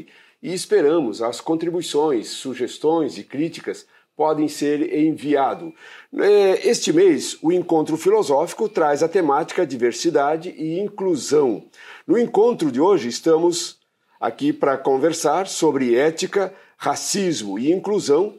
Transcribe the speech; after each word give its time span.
e 0.40 0.54
esperamos 0.54 1.20
as 1.20 1.40
contribuições, 1.40 2.28
sugestões 2.28 3.18
e 3.18 3.24
críticas 3.24 3.84
podem 4.16 4.48
ser 4.48 4.94
enviados. 4.96 5.72
É, 6.16 6.68
este 6.68 6.92
mês, 6.92 7.36
o 7.42 7.52
Encontro 7.52 7.96
Filosófico 7.96 8.68
traz 8.68 9.02
a 9.02 9.08
temática 9.08 9.66
diversidade 9.66 10.50
e 10.50 10.78
inclusão. 10.78 11.64
No 12.06 12.18
encontro 12.18 12.70
de 12.70 12.80
hoje, 12.80 13.08
estamos 13.08 13.78
aqui 14.20 14.52
para 14.52 14.78
conversar 14.78 15.46
sobre 15.46 15.96
ética, 15.96 16.54
racismo 16.76 17.58
e 17.58 17.72
inclusão. 17.72 18.34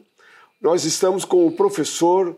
Nós 0.60 0.84
estamos 0.84 1.24
com 1.24 1.46
o 1.46 1.52
professor 1.52 2.36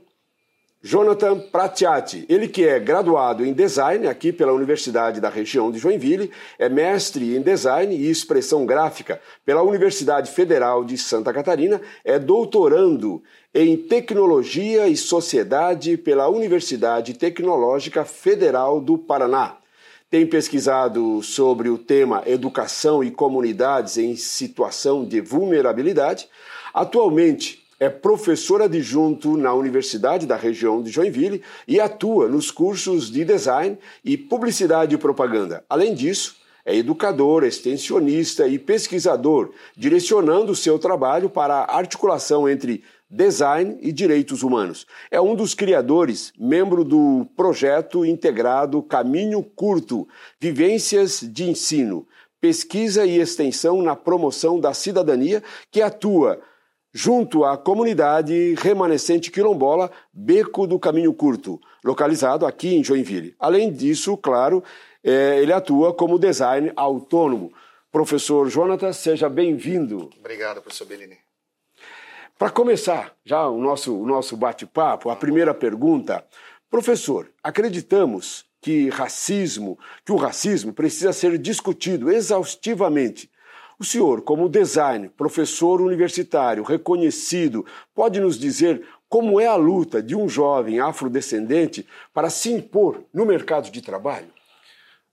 Jonathan 0.80 1.41
Pratiati, 1.41 2.24
ele 2.28 2.46
que 2.46 2.64
é 2.64 2.78
graduado 2.78 3.45
em 3.45 3.52
design 3.52 4.06
aqui 4.06 4.32
pela 4.32 4.52
Universidade 4.52 5.20
da 5.20 5.28
região 5.28 5.73
de 5.73 5.78
Joinville, 5.78 6.30
é 6.56 6.69
mestre 6.69 7.36
em 7.36 7.42
design 7.42 7.96
e 7.96 8.09
expressão 8.09 8.64
gráfica 8.64 9.20
pela 9.45 9.62
Universidade 9.62 10.30
Federal 10.30 10.84
de 10.84 10.96
Santa 10.96 11.33
Catarina, 11.33 11.80
é 12.05 12.16
doutorando 12.16 13.20
em 13.52 13.77
tecnologia 13.77 14.86
e 14.86 14.97
sociedade 14.97 15.97
pela 15.97 16.28
Universidade 16.28 17.14
Tecnológica 17.14 18.05
Federal 18.05 18.80
do 18.80 18.97
Paraná. 18.97 19.56
Tem 20.08 20.24
pesquisado 20.24 21.20
sobre 21.24 21.69
o 21.69 21.77
tema 21.77 22.22
educação 22.24 23.02
e 23.02 23.11
comunidades 23.11 23.98
em 23.98 24.14
situação 24.14 25.05
de 25.05 25.20
vulnerabilidade. 25.20 26.28
Atualmente 26.72 27.67
é 27.80 27.88
professor 27.88 28.60
adjunto 28.62 29.36
na 29.36 29.54
Universidade 29.54 30.26
da 30.26 30.36
região 30.36 30.82
de 30.82 30.90
Joinville 30.90 31.42
e 31.66 31.80
atua 31.80 32.28
nos 32.28 32.50
cursos 32.50 33.10
de 33.10 33.24
design 33.24 33.78
e 34.04 34.16
publicidade 34.16 34.94
e 34.94 34.98
propaganda. 34.98 35.64
Além 35.68 35.94
disso, 35.94 36.36
é 36.64 36.76
educador, 36.76 37.44
extensionista 37.44 38.46
e 38.46 38.58
pesquisador, 38.58 39.52
direcionando 39.76 40.54
seu 40.54 40.78
trabalho 40.78 41.30
para 41.30 41.54
a 41.54 41.76
articulação 41.76 42.48
entre 42.48 42.82
design 43.10 43.78
e 43.80 43.90
direitos 43.90 44.42
humanos. 44.42 44.86
É 45.10 45.18
um 45.18 45.34
dos 45.34 45.54
criadores, 45.54 46.32
membro 46.38 46.84
do 46.84 47.26
projeto 47.34 48.04
integrado 48.04 48.82
Caminho 48.82 49.42
Curto 49.42 50.06
Vivências 50.38 51.20
de 51.22 51.48
Ensino, 51.48 52.06
Pesquisa 52.38 53.06
e 53.06 53.18
Extensão 53.18 53.80
na 53.80 53.96
Promoção 53.96 54.60
da 54.60 54.74
Cidadania, 54.74 55.42
que 55.70 55.80
atua 55.80 56.38
junto 56.98 57.44
à 57.44 57.56
comunidade 57.56 58.56
remanescente 58.58 59.30
quilombola 59.30 59.88
Beco 60.12 60.66
do 60.66 60.80
Caminho 60.80 61.14
Curto, 61.14 61.60
localizado 61.84 62.44
aqui 62.44 62.74
em 62.74 62.82
Joinville. 62.82 63.36
Além 63.38 63.72
disso, 63.72 64.16
claro, 64.16 64.64
é, 65.05 65.38
ele 65.40 65.52
atua 65.52 65.94
como 65.94 66.18
design 66.18 66.72
autônomo. 66.74 67.52
Professor 67.92 68.50
Jonathan, 68.50 68.92
seja 68.92 69.28
bem-vindo. 69.28 70.10
Obrigado, 70.18 70.60
professor 70.60 70.88
Bellini. 70.88 71.16
Para 72.36 72.50
começar 72.50 73.14
já 73.24 73.46
o 73.46 73.60
nosso, 73.60 73.96
o 73.96 74.05
nosso 74.05 74.36
bate-papo, 74.36 75.08
a 75.08 75.14
primeira 75.14 75.55
pergunta. 75.55 76.24
Professor, 76.68 77.30
acreditamos 77.40 78.44
que 78.61 78.89
racismo, 78.89 79.78
que 80.05 80.11
o 80.11 80.17
racismo 80.17 80.73
precisa 80.73 81.12
ser 81.12 81.39
discutido 81.39 82.11
exaustivamente 82.11 83.30
o 83.78 83.84
senhor, 83.84 84.22
como 84.22 84.48
designer, 84.48 85.11
professor 85.11 85.80
universitário 85.80 86.64
reconhecido, 86.64 87.64
pode 87.94 88.18
nos 88.18 88.39
dizer 88.39 88.84
como 89.08 89.40
é 89.40 89.46
a 89.46 89.55
luta 89.55 90.02
de 90.02 90.16
um 90.16 90.28
jovem 90.28 90.80
afrodescendente 90.80 91.86
para 92.12 92.28
se 92.28 92.52
impor 92.52 93.05
no 93.14 93.24
mercado 93.24 93.70
de 93.70 93.80
trabalho? 93.80 94.28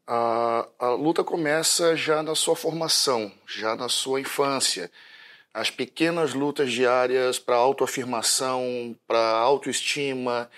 A, 0.08 0.68
a 0.80 0.90
luta 0.90 1.24
começa 1.24 1.96
já 1.96 2.22
na 2.22 2.36
sua 2.36 2.56
formação, 2.56 3.32
já 3.48 3.76
na 3.76 3.88
sua 3.88 4.20
infância. 4.20 4.92
As 5.54 5.72
pequenas 5.72 6.34
lutas 6.34 6.72
diárias 6.72 7.40
para 7.40 7.56
autoafirmação, 7.56 8.96
para 9.08 9.20
autoestima, 9.20 10.50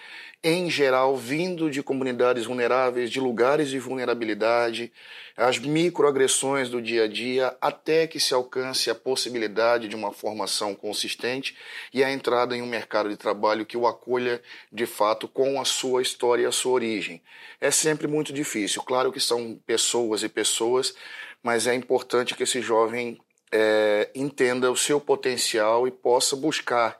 em 0.43 0.69
geral, 0.69 1.15
vindo 1.15 1.69
de 1.69 1.83
comunidades 1.83 2.45
vulneráveis, 2.45 3.11
de 3.11 3.19
lugares 3.19 3.69
de 3.69 3.79
vulnerabilidade, 3.79 4.91
as 5.37 5.59
microagressões 5.59 6.67
do 6.67 6.81
dia 6.81 7.03
a 7.03 7.07
dia, 7.07 7.55
até 7.61 8.07
que 8.07 8.19
se 8.19 8.33
alcance 8.33 8.89
a 8.89 8.95
possibilidade 8.95 9.87
de 9.87 9.95
uma 9.95 10.11
formação 10.11 10.73
consistente 10.73 11.55
e 11.93 12.03
a 12.03 12.11
entrada 12.11 12.57
em 12.57 12.63
um 12.63 12.65
mercado 12.65 13.07
de 13.07 13.15
trabalho 13.15 13.63
que 13.63 13.77
o 13.77 13.85
acolha 13.85 14.41
de 14.73 14.87
fato 14.87 15.27
com 15.27 15.61
a 15.61 15.65
sua 15.65 16.01
história 16.01 16.41
e 16.41 16.45
a 16.47 16.51
sua 16.51 16.71
origem. 16.71 17.21
É 17.61 17.69
sempre 17.69 18.07
muito 18.07 18.33
difícil. 18.33 18.81
Claro 18.81 19.11
que 19.11 19.19
são 19.19 19.61
pessoas 19.63 20.23
e 20.23 20.29
pessoas, 20.29 20.95
mas 21.43 21.67
é 21.67 21.75
importante 21.75 22.33
que 22.33 22.41
esse 22.41 22.59
jovem 22.59 23.19
é, 23.51 24.09
entenda 24.15 24.71
o 24.71 24.75
seu 24.75 24.99
potencial 24.99 25.87
e 25.87 25.91
possa 25.91 26.35
buscar 26.35 26.97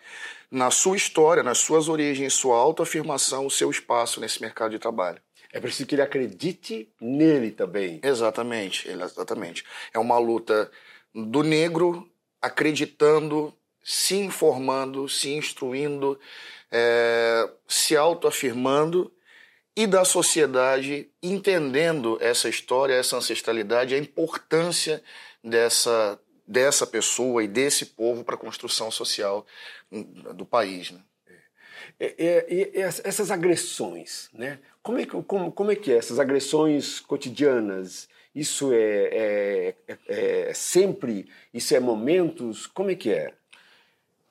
na 0.52 0.70
sua 0.70 0.96
história, 0.96 1.42
nas 1.42 1.58
suas 1.58 1.90
origens, 1.90 2.36
sua 2.36 2.56
autoafirmação, 2.58 3.48
o 3.48 3.52
seu 3.52 3.72
espaço 3.72 4.22
nesse 4.22 4.40
mercado 4.40 4.72
de 4.72 4.80
trabalho. 4.80 5.27
É 5.52 5.60
preciso 5.60 5.88
que 5.88 5.96
ele 5.96 6.02
acredite 6.02 6.90
nele 7.00 7.52
também. 7.52 8.00
Exatamente, 8.04 8.90
exatamente. 8.90 9.64
É 9.94 10.00
uma 10.00 10.18
luta 10.18 10.70
do 11.14 11.42
negro 11.44 12.10
acreditando, 12.42 13.54
se 13.84 14.16
informando, 14.16 15.08
se 15.08 15.34
instruindo, 15.34 16.20
é, 16.72 17.50
se 17.68 17.96
autoafirmando 17.96 19.12
e 19.76 19.86
da 19.86 20.04
sociedade 20.04 21.10
entendendo 21.22 22.18
essa 22.20 22.50
história, 22.50 22.94
essa 22.94 23.18
ancestralidade, 23.18 23.94
a 23.94 23.98
importância 23.98 25.04
dessa, 25.44 26.20
dessa 26.48 26.86
pessoa 26.86 27.44
e 27.44 27.48
desse 27.48 27.86
povo 27.86 28.24
para 28.24 28.36
a 28.36 28.40
construção 28.40 28.90
social 28.90 29.46
do 30.36 30.46
país. 30.46 30.92
Né? 30.92 31.00
É, 32.00 32.16
é, 32.18 32.62
é, 32.62 32.80
essas 32.82 33.32
agressões, 33.32 34.30
né? 34.34 34.60
Como 34.88 35.00
é, 35.00 35.06
que, 35.06 35.22
como, 35.24 35.52
como 35.52 35.70
é 35.70 35.76
que 35.76 35.92
é? 35.92 35.98
Essas 35.98 36.18
agressões 36.18 37.02
cotidianas, 37.02 38.08
isso 38.34 38.72
é, 38.72 38.78
é, 38.78 39.76
é, 39.86 40.50
é 40.50 40.54
sempre, 40.54 41.28
isso 41.54 41.76
é 41.76 41.80
momentos, 41.82 42.66
como 42.68 42.90
é 42.90 42.96
que 42.96 43.12
é? 43.12 43.34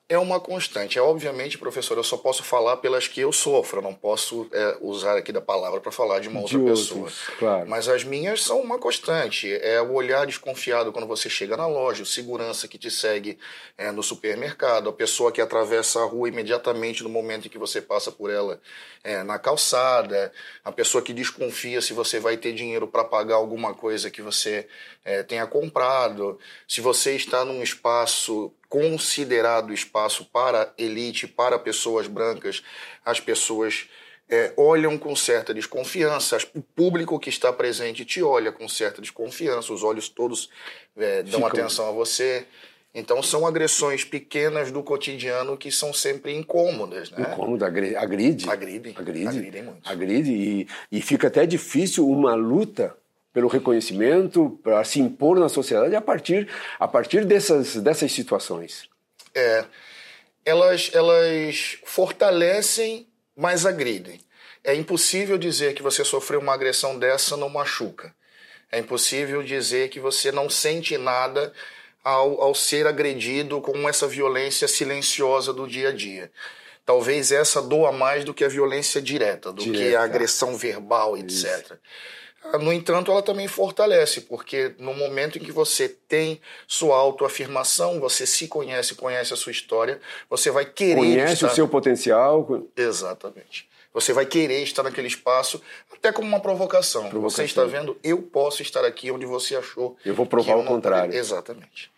É 0.09 0.17
uma 0.17 0.39
constante. 0.39 0.97
É 0.97 1.01
obviamente, 1.01 1.57
professor, 1.57 1.97
eu 1.97 2.03
só 2.03 2.15
posso 2.15 2.41
falar 2.41 2.77
pelas 2.77 3.07
que 3.07 3.19
eu 3.19 3.33
sofro, 3.33 3.79
eu 3.79 3.83
não 3.83 3.93
posso 3.93 4.47
é, 4.53 4.77
usar 4.79 5.17
aqui 5.17 5.33
da 5.33 5.41
palavra 5.41 5.81
para 5.81 5.91
falar 5.91 6.19
de 6.19 6.29
uma 6.29 6.39
outra 6.39 6.59
pessoa. 6.59 7.11
Claro. 7.37 7.69
Mas 7.69 7.89
as 7.89 8.05
minhas 8.05 8.41
são 8.41 8.61
uma 8.61 8.79
constante. 8.79 9.53
É 9.53 9.81
o 9.81 9.91
olhar 9.91 10.25
desconfiado 10.25 10.93
quando 10.93 11.07
você 11.07 11.29
chega 11.29 11.57
na 11.57 11.67
loja, 11.67 12.03
o 12.03 12.05
segurança 12.05 12.67
que 12.69 12.77
te 12.77 12.89
segue 12.89 13.37
é, 13.77 13.91
no 13.91 14.01
supermercado, 14.01 14.89
a 14.89 14.93
pessoa 14.93 15.31
que 15.31 15.41
atravessa 15.41 15.99
a 15.99 16.05
rua 16.05 16.29
imediatamente 16.29 17.03
no 17.03 17.09
momento 17.09 17.47
em 17.47 17.49
que 17.49 17.57
você 17.57 17.81
passa 17.81 18.09
por 18.09 18.31
ela 18.31 18.61
é, 19.03 19.23
na 19.23 19.37
calçada, 19.37 20.31
a 20.63 20.71
pessoa 20.71 21.01
que 21.01 21.13
desconfia 21.13 21.81
se 21.81 21.93
você 21.93 22.19
vai 22.19 22.37
ter 22.37 22.53
dinheiro 22.53 22.87
para 22.87 23.03
pagar 23.03 23.35
alguma 23.35 23.73
coisa 23.73 24.09
que 24.09 24.21
você 24.21 24.67
é, 25.03 25.23
tenha 25.23 25.45
comprado, 25.45 26.39
se 26.67 26.81
você 26.81 27.15
está 27.15 27.43
num 27.45 27.61
espaço 27.61 28.53
considerado 28.69 29.73
espaço 29.73 30.25
para 30.25 30.73
elite, 30.77 31.27
para 31.27 31.57
pessoas 31.57 32.07
brancas, 32.07 32.63
as 33.05 33.19
pessoas 33.19 33.87
é, 34.29 34.53
olham 34.57 34.97
com 34.97 35.15
certa 35.15 35.53
desconfiança, 35.53 36.37
o 36.53 36.61
público 36.61 37.19
que 37.19 37.29
está 37.29 37.51
presente 37.53 38.03
te 38.03 38.21
olha 38.21 38.51
com 38.51 38.67
certa 38.67 39.01
desconfiança, 39.01 39.71
os 39.71 39.83
olhos 39.83 40.09
todos 40.09 40.49
é, 40.95 41.23
dão 41.23 41.41
Ficam... 41.41 41.47
atenção 41.47 41.87
a 41.87 41.91
você. 41.91 42.45
Então 42.93 43.21
são 43.21 43.45
agressões 43.45 44.03
pequenas 44.03 44.71
do 44.71 44.81
cotidiano 44.81 45.55
que 45.55 45.71
são 45.71 45.93
sempre 45.93 46.33
incômodas, 46.33 47.11
né? 47.11 47.29
Incômodo, 47.31 47.63
agride. 47.63 47.95
Agride. 47.95 48.49
Agride, 48.49 48.95
agridem 49.27 49.63
muito. 49.63 49.89
Agride 49.89 50.31
e, 50.31 50.67
e 50.91 51.01
fica 51.01 51.27
até 51.27 51.45
difícil 51.45 52.09
uma 52.09 52.33
luta 52.33 52.97
pelo 53.37 53.47
reconhecimento, 53.47 54.59
para 54.63 54.83
se 54.83 54.99
impor 54.99 55.37
na 55.37 55.47
sociedade 55.47 55.95
a 55.95 56.01
partir, 56.01 56.49
a 56.79 56.87
partir 56.87 57.23
dessas, 57.23 57.75
dessas 57.75 58.11
situações. 58.11 58.89
É, 59.35 59.63
elas, 60.43 60.89
elas 60.91 61.77
fortalecem, 61.85 63.07
mas 63.35 63.63
agridem. 63.63 64.19
É 64.63 64.73
impossível 64.73 65.37
dizer 65.37 65.75
que 65.75 65.83
você 65.83 66.03
sofreu 66.03 66.39
uma 66.39 66.55
agressão 66.55 66.97
dessa 66.97 67.37
não 67.37 67.47
machuca. 67.47 68.11
É 68.71 68.79
impossível 68.79 69.43
dizer 69.43 69.89
que 69.89 69.99
você 69.99 70.31
não 70.31 70.49
sente 70.49 70.97
nada 70.97 71.53
ao, 72.03 72.41
ao 72.41 72.55
ser 72.55 72.87
agredido 72.87 73.61
com 73.61 73.87
essa 73.87 74.07
violência 74.07 74.67
silenciosa 74.67 75.53
do 75.53 75.67
dia 75.67 75.89
a 75.89 75.91
dia. 75.91 76.31
Talvez 76.83 77.31
essa 77.31 77.61
doa 77.61 77.91
mais 77.91 78.25
do 78.25 78.33
que 78.33 78.43
a 78.43 78.49
violência 78.49 78.99
direta, 78.99 79.53
do 79.53 79.61
direta. 79.61 79.89
que 79.89 79.95
a 79.95 80.01
agressão 80.01 80.57
verbal, 80.57 81.15
etc. 81.15 81.43
Isso. 81.43 81.79
No 82.61 82.71
entanto, 82.71 83.11
ela 83.11 83.21
também 83.21 83.47
fortalece, 83.47 84.21
porque 84.21 84.73
no 84.79 84.93
momento 84.93 85.37
em 85.37 85.41
que 85.41 85.51
você 85.51 85.89
tem 85.89 86.39
sua 86.65 86.95
autoafirmação, 86.95 87.99
você 87.99 88.25
se 88.25 88.47
conhece, 88.47 88.95
conhece 88.95 89.33
a 89.33 89.35
sua 89.35 89.51
história, 89.51 89.99
você 90.29 90.49
vai 90.49 90.65
querer. 90.65 90.95
Conhece 90.95 91.33
estar... 91.33 91.47
o 91.47 91.55
seu 91.55 91.67
potencial. 91.67 92.63
Exatamente. 92.75 93.67
Você 93.93 94.13
vai 94.13 94.25
querer 94.25 94.61
estar 94.61 94.83
naquele 94.83 95.07
espaço, 95.07 95.61
até 95.91 96.11
como 96.11 96.27
uma 96.27 96.39
provocação. 96.39 97.09
provocação. 97.09 97.37
Você 97.37 97.45
está 97.45 97.65
vendo, 97.65 97.97
eu 98.03 98.21
posso 98.21 98.61
estar 98.61 98.85
aqui 98.85 99.11
onde 99.11 99.25
você 99.25 99.55
achou. 99.55 99.97
Eu 100.05 100.13
vou 100.13 100.25
provar 100.25 100.55
o 100.55 100.63
contrário. 100.63 101.13
Exatamente. 101.13 101.91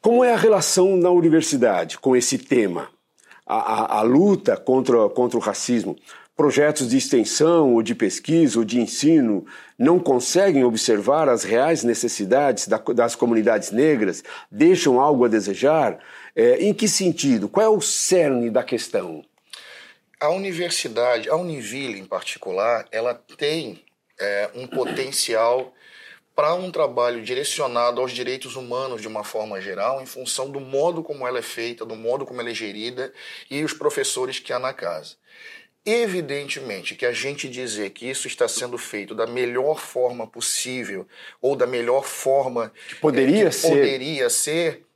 Como 0.00 0.22
é 0.22 0.32
a 0.32 0.36
relação 0.36 0.96
na 0.96 1.10
universidade 1.10 1.98
com 1.98 2.14
esse 2.14 2.38
tema? 2.38 2.90
A, 3.46 3.56
a, 3.56 3.98
a 3.98 4.02
luta 4.02 4.56
contra, 4.56 5.08
contra 5.08 5.36
o 5.36 5.40
racismo 5.40 5.96
projetos 6.40 6.88
de 6.88 6.96
extensão 6.96 7.74
ou 7.74 7.82
de 7.82 7.94
pesquisa 7.94 8.58
ou 8.58 8.64
de 8.64 8.80
ensino 8.80 9.44
não 9.78 9.98
conseguem 9.98 10.64
observar 10.64 11.28
as 11.28 11.44
reais 11.44 11.84
necessidades 11.84 12.66
das 12.66 13.14
comunidades 13.14 13.70
negras, 13.70 14.24
deixam 14.50 14.98
algo 14.98 15.26
a 15.26 15.28
desejar? 15.28 15.98
É, 16.34 16.56
em 16.64 16.72
que 16.72 16.88
sentido? 16.88 17.46
Qual 17.46 17.66
é 17.66 17.68
o 17.68 17.82
cerne 17.82 18.48
da 18.48 18.62
questão? 18.62 19.22
A 20.18 20.30
universidade, 20.30 21.28
a 21.28 21.36
Univille 21.36 22.00
em 22.00 22.06
particular, 22.06 22.88
ela 22.90 23.12
tem 23.36 23.84
é, 24.18 24.48
um 24.54 24.66
potencial 24.66 25.74
para 26.34 26.54
um 26.54 26.70
trabalho 26.70 27.22
direcionado 27.22 28.00
aos 28.00 28.12
direitos 28.12 28.56
humanos 28.56 29.02
de 29.02 29.08
uma 29.08 29.24
forma 29.24 29.60
geral, 29.60 30.00
em 30.00 30.06
função 30.06 30.50
do 30.50 30.58
modo 30.58 31.02
como 31.02 31.28
ela 31.28 31.38
é 31.38 31.42
feita, 31.42 31.84
do 31.84 31.96
modo 31.96 32.24
como 32.24 32.40
ela 32.40 32.48
é 32.48 32.54
gerida 32.54 33.12
e 33.50 33.62
os 33.62 33.74
professores 33.74 34.38
que 34.38 34.54
há 34.54 34.58
na 34.58 34.72
casa. 34.72 35.16
Evidentemente 35.84 36.94
que 36.94 37.06
a 37.06 37.12
gente 37.12 37.48
dizer 37.48 37.90
que 37.90 38.08
isso 38.08 38.26
está 38.26 38.46
sendo 38.46 38.76
feito 38.76 39.14
da 39.14 39.26
melhor 39.26 39.80
forma 39.80 40.26
possível 40.26 41.06
ou 41.40 41.56
da 41.56 41.66
melhor 41.66 42.04
forma 42.04 42.70
que 42.88 42.96
poderia, 42.96 43.46
é, 43.46 43.48
que 43.48 43.52
ser. 43.52 43.68
poderia 43.68 44.30
ser, 44.30 44.86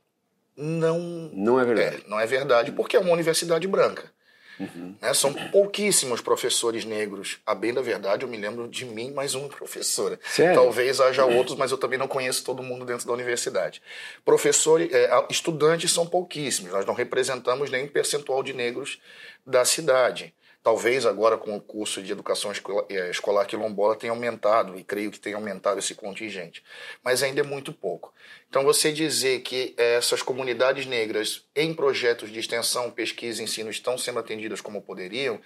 não, 0.55 0.99
não 1.33 1.59
é 1.59 1.65
verdade. 1.65 2.03
É, 2.05 2.09
não 2.09 2.19
é 2.19 2.25
verdade, 2.27 2.71
porque 2.71 2.95
é 2.95 2.99
uma 2.99 3.11
universidade 3.11 3.67
branca. 3.67 4.13
Uhum. 4.59 4.95
Né? 5.01 5.13
São 5.13 5.33
pouquíssimos 5.33 6.21
professores 6.21 6.85
negros. 6.85 7.39
A 7.45 7.53
bem 7.53 7.73
da 7.73 7.81
verdade, 7.81 8.23
eu 8.23 8.29
me 8.29 8.37
lembro 8.37 8.67
de 8.67 8.85
mim 8.85 9.11
mais 9.11 9.33
uma 9.35 9.49
professora. 9.49 10.19
Sério? 10.23 10.53
Talvez 10.53 11.01
haja 11.01 11.25
outros, 11.25 11.57
mas 11.57 11.71
eu 11.71 11.77
também 11.77 11.99
não 11.99 12.07
conheço 12.07 12.43
todo 12.43 12.63
mundo 12.63 12.85
dentro 12.85 13.05
da 13.05 13.13
universidade. 13.13 13.81
Professores, 14.23 14.91
é, 14.93 15.09
estudantes 15.29 15.91
são 15.91 16.05
pouquíssimos. 16.05 16.71
Nós 16.71 16.85
não 16.85 16.93
representamos 16.93 17.69
nem 17.69 17.87
percentual 17.87 18.43
de 18.43 18.53
negros 18.53 18.99
da 19.45 19.65
cidade. 19.65 20.33
Talvez 20.65 21.05
agora 21.05 21.37
com 21.37 21.55
o 21.55 21.61
curso 21.61 22.01
de 22.01 22.11
educação 22.11 22.51
eh, 22.51 23.09
escolar 23.11 23.45
quilombola 23.45 23.95
tenha 23.95 24.11
aumentado, 24.11 24.75
e 24.75 24.83
creio 24.83 25.11
que 25.11 25.19
tenha 25.19 25.35
aumentado 25.35 25.77
esse 25.77 25.93
contingente, 25.93 26.63
mas 27.03 27.21
ainda 27.21 27.41
é 27.41 27.43
muito 27.43 27.71
pouco. 27.71 28.11
Então 28.49 28.63
você 28.63 28.91
dizer 28.91 29.41
que 29.41 29.75
essas 29.77 30.23
comunidades 30.23 30.87
negras 30.87 31.45
em 31.55 31.71
projetos 31.71 32.31
de 32.31 32.39
extensão, 32.39 32.89
pesquisa 32.89 33.41
e 33.41 33.43
ensino 33.43 33.69
estão 33.69 33.95
sendo 33.95 34.17
atendidas 34.17 34.59
como 34.59 34.81
poderiam, 34.81 35.39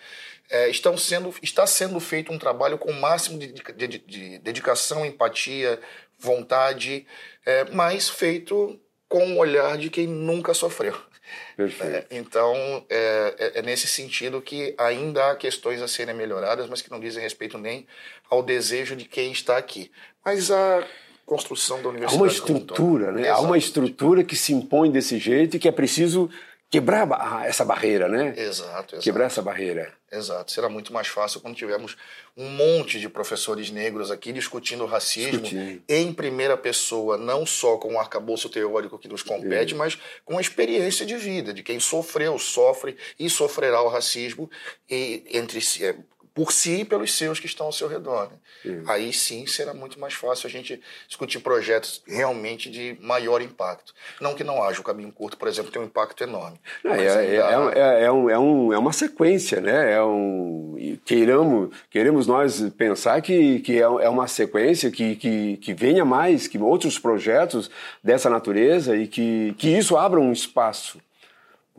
é, 0.49 0.69
estão 0.69 0.97
sendo, 0.97 1.35
está 1.41 1.67
sendo 1.67 1.99
feito 1.99 2.31
um 2.31 2.39
trabalho 2.39 2.77
com 2.77 2.89
o 2.89 3.01
máximo 3.01 3.37
de, 3.37 3.51
de, 3.51 3.87
de 3.99 4.39
dedicação, 4.39 5.05
empatia, 5.05 5.81
vontade, 6.17 7.05
é, 7.45 7.65
mas 7.73 8.07
feito 8.07 8.79
com 9.09 9.33
o 9.33 9.37
olhar 9.37 9.77
de 9.77 9.89
quem 9.89 10.07
nunca 10.07 10.53
sofreu. 10.53 11.08
Perfeito. 11.55 11.95
É, 11.95 12.05
então, 12.11 12.55
é, 12.89 13.35
é, 13.37 13.59
é, 13.59 13.61
nesse 13.61 13.87
sentido 13.87 14.41
que 14.41 14.73
ainda 14.77 15.31
há 15.31 15.35
questões 15.35 15.81
a 15.81 15.87
serem 15.87 16.15
melhoradas, 16.15 16.69
mas 16.69 16.81
que 16.81 16.89
não 16.89 16.99
dizem 16.99 17.21
respeito 17.21 17.57
nem 17.57 17.85
ao 18.29 18.43
desejo 18.43 18.95
de 18.95 19.05
quem 19.05 19.31
está 19.31 19.57
aqui. 19.57 19.91
Mas 20.23 20.51
a 20.51 20.85
construção 21.25 21.81
da 21.81 21.89
universidade. 21.89 22.17
Há 22.17 22.23
uma 22.23 22.31
estrutura, 22.31 23.11
né? 23.11 23.29
Há 23.29 23.39
uma 23.39 23.57
estrutura 23.57 24.23
que 24.23 24.35
se 24.35 24.53
impõe 24.53 24.91
desse 24.91 25.19
jeito 25.19 25.57
e 25.57 25.59
que 25.59 25.67
é 25.67 25.71
preciso 25.71 26.29
quebrar 26.69 27.07
essa 27.45 27.65
barreira, 27.65 28.07
né? 28.07 28.33
Exato, 28.37 28.95
exato. 28.95 28.99
Quebrar 28.99 29.25
essa 29.25 29.41
barreira. 29.41 29.91
Exato. 30.11 30.51
Será 30.51 30.69
muito 30.69 30.93
mais 30.93 31.07
fácil 31.07 31.39
quando 31.39 31.55
tivermos 31.55 31.97
um 32.37 32.47
monte 32.49 32.99
de 32.99 33.09
professores 33.09 33.71
negros 33.71 34.11
aqui 34.11 34.31
discutindo 34.31 34.85
racismo 34.85 35.41
discutindo. 35.41 35.83
em 35.87 36.13
primeira 36.13 36.55
pessoa, 36.55 37.17
não 37.17 37.45
só 37.45 37.77
com 37.77 37.93
o 37.93 37.99
arcabouço 37.99 38.49
teórico 38.49 38.97
que 38.97 39.07
nos 39.07 39.23
compete, 39.23 39.73
é. 39.73 39.77
mas 39.77 39.97
com 40.23 40.37
a 40.37 40.41
experiência 40.41 41.05
de 41.05 41.15
vida 41.15 41.53
de 41.53 41.63
quem 41.63 41.79
sofreu, 41.79 42.37
sofre 42.37 42.95
e 43.19 43.29
sofrerá 43.29 43.81
o 43.81 43.89
racismo 43.89 44.49
e 44.89 45.23
entre 45.31 45.61
si, 45.61 45.85
é, 45.85 45.95
por 46.39 46.53
si 46.53 46.79
e 46.79 46.85
pelos 46.85 47.13
seus 47.13 47.37
que 47.37 47.47
estão 47.47 47.65
ao 47.65 47.71
seu 47.73 47.89
redor. 47.89 48.31
Né? 48.63 48.81
Aí 48.87 49.11
sim 49.11 49.45
será 49.45 49.73
muito 49.73 49.99
mais 49.99 50.13
fácil 50.13 50.47
a 50.47 50.49
gente 50.49 50.79
discutir 51.05 51.41
projetos 51.41 52.01
realmente 52.07 52.71
de 52.71 52.97
maior 53.01 53.41
impacto. 53.41 53.93
Não 54.21 54.33
que 54.33 54.41
não 54.41 54.63
haja, 54.63 54.79
o 54.79 54.83
caminho 54.83 55.11
curto, 55.11 55.35
por 55.35 55.49
exemplo, 55.49 55.69
tem 55.69 55.81
um 55.81 55.85
impacto 55.85 56.23
enorme. 56.23 56.57
Não, 56.81 56.93
é, 56.93 57.03
é, 57.03 57.35
é, 57.35 58.03
é, 58.05 58.09
um, 58.09 58.29
é, 58.29 58.39
um, 58.39 58.73
é 58.73 58.77
uma 58.77 58.93
sequência, 58.93 59.59
né? 59.59 59.95
É 59.95 60.01
um, 60.01 60.77
queiramos, 61.03 61.75
queremos 61.89 62.25
nós 62.25 62.61
pensar 62.77 63.21
que, 63.21 63.59
que 63.59 63.77
é, 63.77 63.81
é 63.81 64.07
uma 64.07 64.29
sequência 64.29 64.89
que, 64.89 65.17
que, 65.17 65.57
que 65.57 65.73
venha 65.73 66.05
mais, 66.05 66.47
que 66.47 66.57
outros 66.57 66.97
projetos 66.97 67.69
dessa 68.01 68.29
natureza 68.29 68.95
e 68.95 69.09
que, 69.09 69.53
que 69.57 69.67
isso 69.67 69.97
abra 69.97 70.21
um 70.21 70.31
espaço 70.31 71.01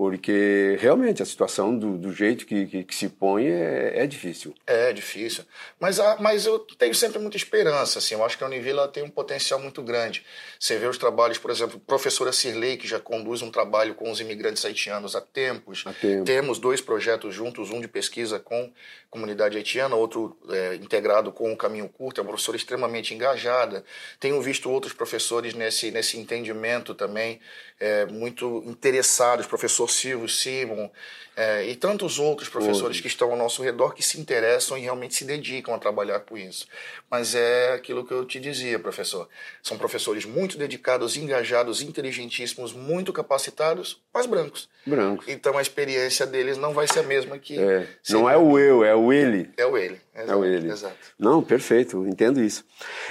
porque 0.00 0.79
realmente 0.81 1.23
a 1.23 1.26
situação 1.26 1.76
do, 1.76 1.99
do 1.99 2.11
jeito 2.11 2.47
que, 2.47 2.67
que, 2.67 2.85
que, 2.85 2.94
se 2.94 3.06
põe 3.06 3.47
é, 3.47 3.99
é, 4.02 4.06
difícil. 4.06 4.55
É 4.67 4.94
difícil, 4.94 5.44
mas, 5.79 6.00
a, 6.00 6.17
mas 6.19 6.47
eu 6.47 6.58
tenho 6.58 6.94
sempre 6.94 7.19
muita 7.19 7.37
esperança. 7.37 7.99
Assim, 7.99 8.14
eu 8.14 8.25
acho 8.25 8.38
que 8.38 8.43
a 8.43 8.47
Univille 8.47 8.81
tem 8.94 9.02
um 9.02 9.11
potencial 9.11 9.61
muito 9.61 9.82
grande. 9.82 10.25
Você 10.58 10.79
vê 10.79 10.87
os 10.87 10.97
trabalhos, 10.97 11.37
por 11.37 11.50
exemplo, 11.50 11.76
a 11.76 11.87
professora 11.87 12.32
Cirlei, 12.32 12.79
que 12.79 12.88
já 12.88 12.99
conduz 12.99 13.43
um 13.43 13.50
trabalho 13.50 13.94
com 13.94 14.11
os 14.11 14.23
imigrantes 14.23 14.64
haitianos 14.64 15.14
há 15.14 15.20
tempos. 15.20 15.85
Há 15.85 15.93
tempo. 15.93 16.25
Temos 16.25 16.58
dois 16.58 16.81
projetos 16.81 17.35
juntos, 17.35 17.69
um 17.69 17.79
de 17.79 17.87
pesquisa 17.87 18.41
com 18.41 18.73
comunidade 19.11 19.58
haitiana, 19.58 19.97
outro 19.97 20.35
é, 20.49 20.76
integrado 20.76 21.31
com 21.31 21.52
o 21.52 21.56
Caminho 21.56 21.91
Curto. 21.91 22.20
É 22.20 22.23
uma 22.23 22.31
professora 22.31 22.56
extremamente 22.56 23.12
engajada. 23.12 23.85
Tenho 24.19 24.41
visto 24.41 24.70
outros 24.70 24.94
professores 24.94 25.52
nesse, 25.52 25.91
nesse 25.91 26.19
entendimento 26.19 26.94
também, 26.94 27.38
é, 27.79 28.06
muito 28.06 28.62
interessados, 28.67 29.47
professor 29.47 29.89
Silvio, 29.90 30.28
Simon 30.28 30.90
é, 31.37 31.64
e 31.66 31.75
tantos 31.75 32.18
outros 32.18 32.50
professores 32.50 33.00
que 33.00 33.06
estão 33.06 33.30
ao 33.30 33.37
nosso 33.37 33.62
redor 33.62 33.94
que 33.94 34.02
se 34.02 34.20
interessam 34.20 34.76
e 34.76 34.82
realmente 34.82 35.14
se 35.14 35.25
dedicam 35.25 35.75
a 35.75 35.78
trabalhar 35.78 36.20
com 36.20 36.37
isso. 36.37 36.66
Mas 37.11 37.35
é 37.35 37.73
aquilo 37.73 38.04
que 38.04 38.12
eu 38.12 38.26
te 38.26 38.38
dizia, 38.38 38.78
professor. 38.78 39.26
São 39.62 39.78
professores 39.78 40.26
muito 40.26 40.59
dedicados, 40.59 41.16
engajados, 41.16 41.80
inteligentíssimos, 41.80 42.75
muito 42.75 43.11
capacitados, 43.11 44.02
mas 44.12 44.26
brancos. 44.26 44.68
Brancos. 44.85 45.26
Então 45.28 45.56
a 45.56 45.62
experiência 45.62 46.26
deles 46.26 46.59
não 46.59 46.75
vai 46.75 46.87
ser 46.87 47.00
a 47.00 47.04
mesma 47.04 47.38
que. 47.38 47.59
É. 47.59 47.87
Não 48.11 48.28
é 48.28 48.37
o 48.37 48.59
eu, 48.59 48.85
é 48.85 48.94
o 48.94 49.11
ele. 49.11 49.50
É 49.56 49.64
o 49.64 49.78
ele. 49.78 49.99
Exato, 50.14 50.32
é 50.32 50.37
o 50.37 50.44
ele. 50.44 50.70
Exato. 50.70 50.97
Não, 51.18 51.42
perfeito, 51.42 52.06
entendo 52.06 52.42
isso. 52.42 52.64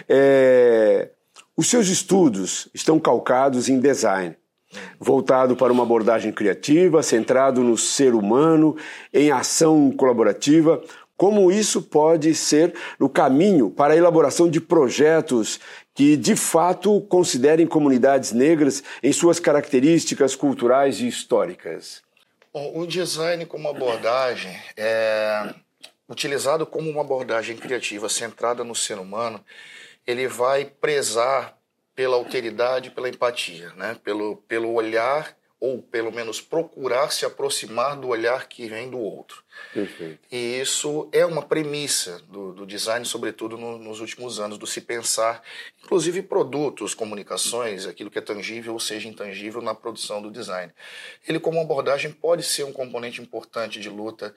É... 0.07 1.09
Os 1.57 1.67
seus 1.67 1.87
estudos 1.87 2.69
estão 2.73 2.99
calcados 2.99 3.69
em 3.69 3.79
design 3.79 4.37
voltado 4.99 5.55
para 5.55 5.73
uma 5.73 5.83
abordagem 5.83 6.31
criativa, 6.31 7.03
centrado 7.03 7.63
no 7.63 7.77
ser 7.77 8.13
humano, 8.13 8.75
em 9.13 9.31
ação 9.31 9.91
colaborativa. 9.91 10.81
Como 11.17 11.51
isso 11.51 11.81
pode 11.81 12.33
ser 12.33 12.73
o 12.97 13.09
caminho 13.09 13.69
para 13.69 13.93
a 13.93 13.97
elaboração 13.97 14.49
de 14.49 14.61
projetos 14.61 15.59
que 15.93 16.15
de 16.15 16.35
fato 16.35 17.01
considerem 17.09 17.67
comunidades 17.67 18.31
negras 18.31 18.81
em 19.03 19.11
suas 19.11 19.39
características 19.39 20.33
culturais 20.33 21.01
e 21.01 21.07
históricas? 21.07 22.01
Bom, 22.53 22.71
o 22.79 22.87
design 22.87 23.45
como 23.45 23.67
abordagem 23.67 24.57
é 24.77 25.53
utilizado 26.07 26.65
como 26.65 26.89
uma 26.89 27.01
abordagem 27.01 27.55
criativa 27.55 28.09
centrada 28.09 28.63
no 28.63 28.73
ser 28.73 28.97
humano, 28.97 29.43
ele 30.07 30.27
vai 30.27 30.65
prezar 30.65 31.58
pela 31.99 32.15
alteridade, 32.15 32.91
pela 32.91 33.09
empatia, 33.09 33.73
né? 33.75 33.97
pelo, 34.01 34.37
pelo 34.47 34.71
olhar, 34.71 35.35
ou 35.59 35.81
pelo 35.81 36.13
menos 36.13 36.39
procurar 36.39 37.11
se 37.11 37.25
aproximar 37.25 37.97
do 37.97 38.07
olhar 38.07 38.47
que 38.47 38.69
vem 38.69 38.89
do 38.89 38.97
outro. 38.97 39.43
Perfeito. 39.73 40.17
E 40.31 40.61
isso 40.61 41.09
é 41.11 41.25
uma 41.25 41.41
premissa 41.41 42.21
do, 42.29 42.53
do 42.53 42.65
design, 42.65 43.05
sobretudo 43.05 43.57
no, 43.57 43.77
nos 43.77 43.99
últimos 43.99 44.39
anos, 44.39 44.57
do 44.57 44.65
se 44.65 44.79
pensar, 44.79 45.43
inclusive 45.83 46.21
produtos, 46.21 46.93
comunicações, 46.93 47.85
aquilo 47.85 48.09
que 48.09 48.17
é 48.17 48.21
tangível 48.21 48.71
ou 48.71 48.79
seja 48.79 49.09
intangível 49.09 49.61
na 49.61 49.75
produção 49.75 50.21
do 50.21 50.31
design. 50.31 50.71
Ele, 51.27 51.37
como 51.37 51.59
abordagem, 51.59 52.13
pode 52.13 52.43
ser 52.43 52.63
um 52.63 52.71
componente 52.71 53.21
importante 53.21 53.77
de 53.77 53.89
luta 53.89 54.33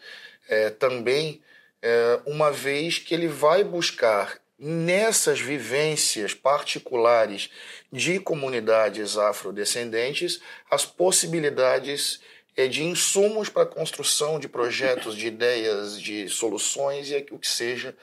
é, 0.48 0.68
também, 0.68 1.40
é, 1.80 2.18
uma 2.26 2.50
vez 2.50 2.98
que 2.98 3.14
ele 3.14 3.28
vai 3.28 3.62
buscar 3.62 4.41
nessas 4.62 5.40
vivências 5.40 6.34
particulares 6.34 7.50
de 7.90 8.20
comunidades 8.20 9.18
afrodescendentes 9.18 10.40
as 10.70 10.86
possibilidades 10.86 12.20
é 12.56 12.68
de 12.68 12.84
insumos 12.84 13.48
para 13.48 13.64
a 13.64 13.66
construção 13.66 14.38
de 14.38 14.46
projetos, 14.48 15.16
de 15.16 15.26
ideias, 15.26 16.00
de 16.00 16.28
soluções 16.28 17.10
e 17.10 17.26
o 17.32 17.38
que 17.38 17.48
seja 17.48 17.96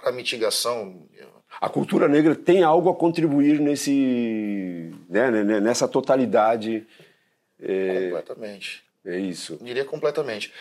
para 0.00 0.12
mitigação. 0.12 1.08
A 1.60 1.68
cultura 1.68 2.06
negra 2.06 2.36
tem 2.36 2.62
algo 2.62 2.90
a 2.90 2.94
contribuir 2.94 3.58
nesse, 3.58 4.92
né, 5.08 5.30
né, 5.32 5.42
né 5.42 5.60
nessa 5.60 5.88
totalidade. 5.88 6.86
É, 7.60 8.04
completamente. 8.04 8.84
É 9.04 9.18
isso. 9.18 9.58
Diria 9.60 9.84
completamente. 9.84 10.52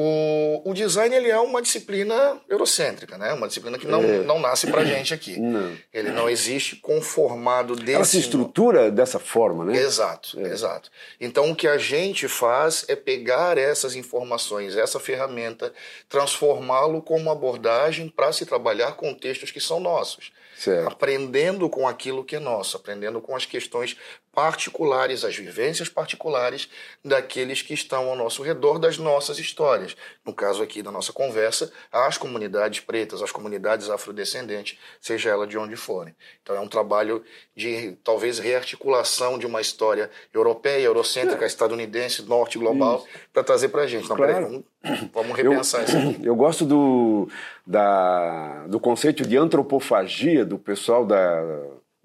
O, 0.00 0.70
o 0.70 0.74
design 0.74 1.12
ele 1.12 1.28
é 1.28 1.40
uma 1.40 1.60
disciplina 1.60 2.40
eurocêntrica, 2.48 3.18
né? 3.18 3.32
Uma 3.32 3.48
disciplina 3.48 3.76
que 3.76 3.86
não, 3.88 4.00
é. 4.00 4.18
não 4.18 4.38
nasce 4.38 4.68
pra 4.68 4.84
gente 4.84 5.12
aqui. 5.12 5.36
Não. 5.48 5.76
Ele 5.92 6.10
não 6.10 6.28
existe 6.28 6.76
conformado 6.76 7.74
desse... 7.74 7.94
Ela 7.94 8.04
se 8.04 8.18
estrutura 8.18 8.90
dessa 8.90 9.18
forma, 9.18 9.64
né? 9.64 9.76
Exato, 9.76 10.38
é. 10.38 10.48
exato. 10.48 10.90
Então 11.20 11.50
o 11.50 11.56
que 11.56 11.66
a 11.66 11.78
gente 11.78 12.28
faz 12.28 12.84
é 12.86 12.94
pegar 12.94 13.56
essas 13.56 13.96
informações, 13.96 14.76
essa 14.76 15.00
ferramenta, 15.00 15.72
transformá-lo 16.08 17.00
como 17.02 17.30
abordagem 17.30 18.08
para 18.08 18.32
se 18.32 18.44
trabalhar 18.44 18.92
com 18.92 19.14
textos 19.14 19.50
que 19.50 19.60
são 19.60 19.80
nossos. 19.80 20.30
Certo. 20.58 20.88
aprendendo 20.88 21.70
com 21.70 21.86
aquilo 21.86 22.24
que 22.24 22.34
é 22.34 22.40
nosso, 22.40 22.76
aprendendo 22.76 23.20
com 23.20 23.36
as 23.36 23.46
questões 23.46 23.96
particulares, 24.32 25.24
as 25.24 25.36
vivências 25.36 25.88
particulares 25.88 26.68
daqueles 27.04 27.62
que 27.62 27.74
estão 27.74 28.08
ao 28.08 28.16
nosso 28.16 28.42
redor 28.42 28.78
das 28.78 28.98
nossas 28.98 29.38
histórias. 29.38 29.96
No 30.24 30.32
caso 30.32 30.62
aqui 30.62 30.82
da 30.82 30.90
nossa 30.90 31.12
conversa, 31.12 31.72
as 31.90 32.16
comunidades 32.16 32.80
pretas, 32.80 33.22
as 33.22 33.32
comunidades 33.32 33.90
afrodescendentes, 33.90 34.78
seja 35.00 35.30
ela 35.30 35.46
de 35.46 35.58
onde 35.58 35.76
forem. 35.76 36.14
Então 36.42 36.56
é 36.56 36.60
um 36.60 36.68
trabalho 36.68 37.24
de 37.56 37.96
talvez 38.04 38.38
rearticulação 38.38 39.38
de 39.38 39.46
uma 39.46 39.60
história 39.60 40.10
europeia, 40.32 40.84
eurocêntrica, 40.84 41.44
é. 41.44 41.48
estadunidense, 41.48 42.22
norte 42.22 42.58
global, 42.58 43.04
para 43.32 43.42
trazer 43.42 43.68
para 43.68 43.82
a 43.82 43.86
gente. 43.86 44.04
Então, 44.04 44.16
claro. 44.16 44.32
peraí, 44.32 44.44
vamos 44.44 44.64
Vamos 45.12 45.36
repensar 45.36 45.80
eu, 45.80 45.84
isso 45.84 45.96
aqui. 45.96 46.26
Eu 46.26 46.36
gosto 46.36 46.64
do, 46.64 47.28
da, 47.66 48.66
do 48.66 48.78
conceito 48.78 49.26
de 49.26 49.36
antropofagia 49.36 50.44
do 50.44 50.58
pessoal 50.58 51.04
da, 51.04 51.42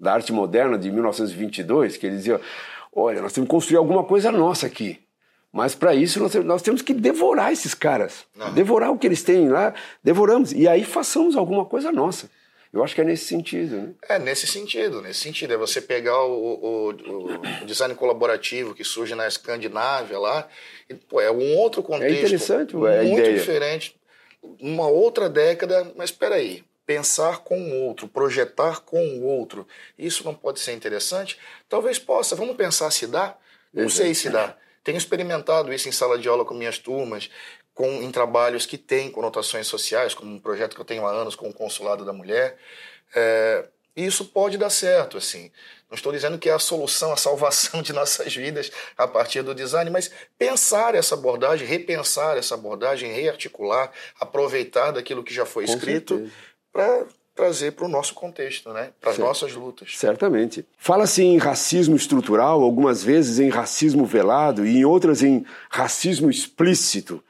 da 0.04 0.12
arte 0.12 0.32
moderna 0.32 0.78
de 0.78 0.90
1922, 0.90 1.96
que 1.96 2.06
eles 2.06 2.18
diziam: 2.18 2.38
olha, 2.94 3.20
nós 3.20 3.32
temos 3.32 3.48
que 3.48 3.50
construir 3.50 3.78
alguma 3.78 4.04
coisa 4.04 4.30
nossa 4.30 4.66
aqui. 4.66 5.00
Mas 5.50 5.74
para 5.74 5.94
isso 5.94 6.20
nós, 6.20 6.34
nós, 6.34 6.62
temos 6.62 6.82
que 6.82 6.92
devorar 6.92 7.52
esses 7.52 7.74
caras. 7.74 8.24
Uhum. 8.36 8.52
Devorar 8.52 8.90
o 8.90 8.98
que 8.98 9.06
eles 9.06 9.22
têm 9.22 9.48
lá, 9.48 9.72
devoramos. 10.02 10.52
E 10.52 10.68
aí 10.68 10.84
façamos 10.84 11.36
alguma 11.36 11.64
coisa 11.64 11.90
nossa. 11.92 12.28
Eu 12.72 12.82
acho 12.82 12.92
que 12.92 13.00
é 13.00 13.04
nesse 13.04 13.26
sentido, 13.26 13.76
né? 13.76 13.90
É, 14.08 14.18
nesse 14.18 14.48
sentido, 14.48 15.00
nesse 15.00 15.20
sentido. 15.20 15.54
É 15.54 15.56
você 15.56 15.80
pegar 15.80 16.20
o, 16.24 16.32
o, 16.32 16.88
o 16.88 17.66
design 17.66 17.94
colaborativo 17.94 18.74
que 18.74 18.82
surge 18.82 19.14
na 19.14 19.28
Escandinávia 19.28 20.18
lá, 20.18 20.48
e, 20.90 20.94
pô, 20.94 21.20
é 21.20 21.30
um 21.30 21.56
outro 21.56 21.82
é 21.82 21.84
contexto. 21.84 22.12
É 22.12 22.18
interessante, 22.18 22.74
muito 22.74 22.88
a 22.88 23.04
ideia. 23.04 23.38
diferente. 23.38 23.94
Uma 24.60 24.88
outra 24.88 25.28
década, 25.28 25.92
mas 25.96 26.10
espera 26.10 26.34
aí, 26.34 26.64
pensar 26.86 27.38
com 27.38 27.58
o 27.58 27.82
outro, 27.82 28.06
projetar 28.08 28.80
com 28.80 29.00
o 29.00 29.24
outro, 29.24 29.66
isso 29.98 30.24
não 30.24 30.34
pode 30.34 30.60
ser 30.60 30.72
interessante? 30.72 31.38
Talvez 31.68 31.98
possa. 31.98 32.36
Vamos 32.36 32.56
pensar 32.56 32.90
se 32.90 33.06
dá? 33.06 33.36
Não 33.72 33.84
Exato. 33.84 33.96
sei 33.96 34.14
se 34.14 34.30
dá. 34.30 34.56
Tenho 34.82 34.98
experimentado 34.98 35.72
isso 35.72 35.88
em 35.88 35.92
sala 35.92 36.18
de 36.18 36.28
aula 36.28 36.44
com 36.44 36.54
minhas 36.54 36.78
turmas, 36.78 37.30
com, 37.72 38.02
em 38.02 38.10
trabalhos 38.10 38.66
que 38.66 38.78
têm 38.78 39.10
conotações 39.10 39.66
sociais, 39.66 40.14
como 40.14 40.32
um 40.32 40.38
projeto 40.38 40.74
que 40.74 40.80
eu 40.80 40.84
tenho 40.84 41.06
há 41.06 41.10
anos 41.10 41.34
com 41.34 41.48
o 41.48 41.54
Consulado 41.54 42.04
da 42.04 42.12
Mulher. 42.12 42.56
É, 43.14 43.66
e 43.96 44.04
isso 44.04 44.24
pode 44.26 44.58
dar 44.58 44.70
certo, 44.70 45.16
assim. 45.16 45.50
Não 45.88 45.96
estou 45.96 46.12
dizendo 46.12 46.38
que 46.38 46.48
é 46.48 46.52
a 46.52 46.58
solução, 46.58 47.12
a 47.12 47.16
salvação 47.16 47.80
de 47.80 47.92
nossas 47.92 48.34
vidas 48.34 48.70
a 48.96 49.06
partir 49.06 49.42
do 49.42 49.54
design, 49.54 49.90
mas 49.90 50.10
pensar 50.36 50.94
essa 50.94 51.14
abordagem, 51.14 51.66
repensar 51.66 52.36
essa 52.36 52.54
abordagem, 52.54 53.12
rearticular, 53.12 53.92
aproveitar 54.18 54.90
daquilo 54.90 55.22
que 55.22 55.32
já 55.32 55.46
foi 55.46 55.66
com 55.66 55.72
escrito 55.72 56.30
para 56.74 57.06
trazer 57.36 57.72
para 57.72 57.84
o 57.84 57.88
nosso 57.88 58.14
contexto, 58.14 58.72
né? 58.72 58.90
para 59.00 59.12
as 59.12 59.18
nossas 59.18 59.54
lutas. 59.54 59.96
Certamente. 59.96 60.66
Fala-se 60.76 61.22
em 61.22 61.38
racismo 61.38 61.94
estrutural, 61.94 62.62
algumas 62.62 63.02
vezes 63.02 63.38
em 63.38 63.48
racismo 63.48 64.04
velado 64.04 64.66
e 64.66 64.78
em 64.78 64.84
outras 64.84 65.22
em 65.22 65.46
racismo 65.70 66.28
explícito. 66.28 67.22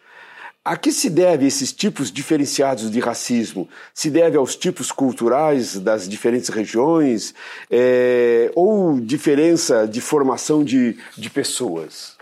A 0.64 0.78
que 0.78 0.90
se 0.92 1.10
deve 1.10 1.46
esses 1.46 1.74
tipos 1.74 2.10
diferenciados 2.10 2.90
de 2.90 2.98
racismo? 2.98 3.68
Se 3.92 4.08
deve 4.08 4.38
aos 4.38 4.56
tipos 4.56 4.90
culturais 4.90 5.78
das 5.78 6.08
diferentes 6.08 6.48
regiões 6.48 7.34
é, 7.70 8.50
ou 8.54 8.98
diferença 8.98 9.86
de 9.86 10.00
formação 10.00 10.64
de, 10.64 10.98
de 11.18 11.28
pessoas? 11.28 12.16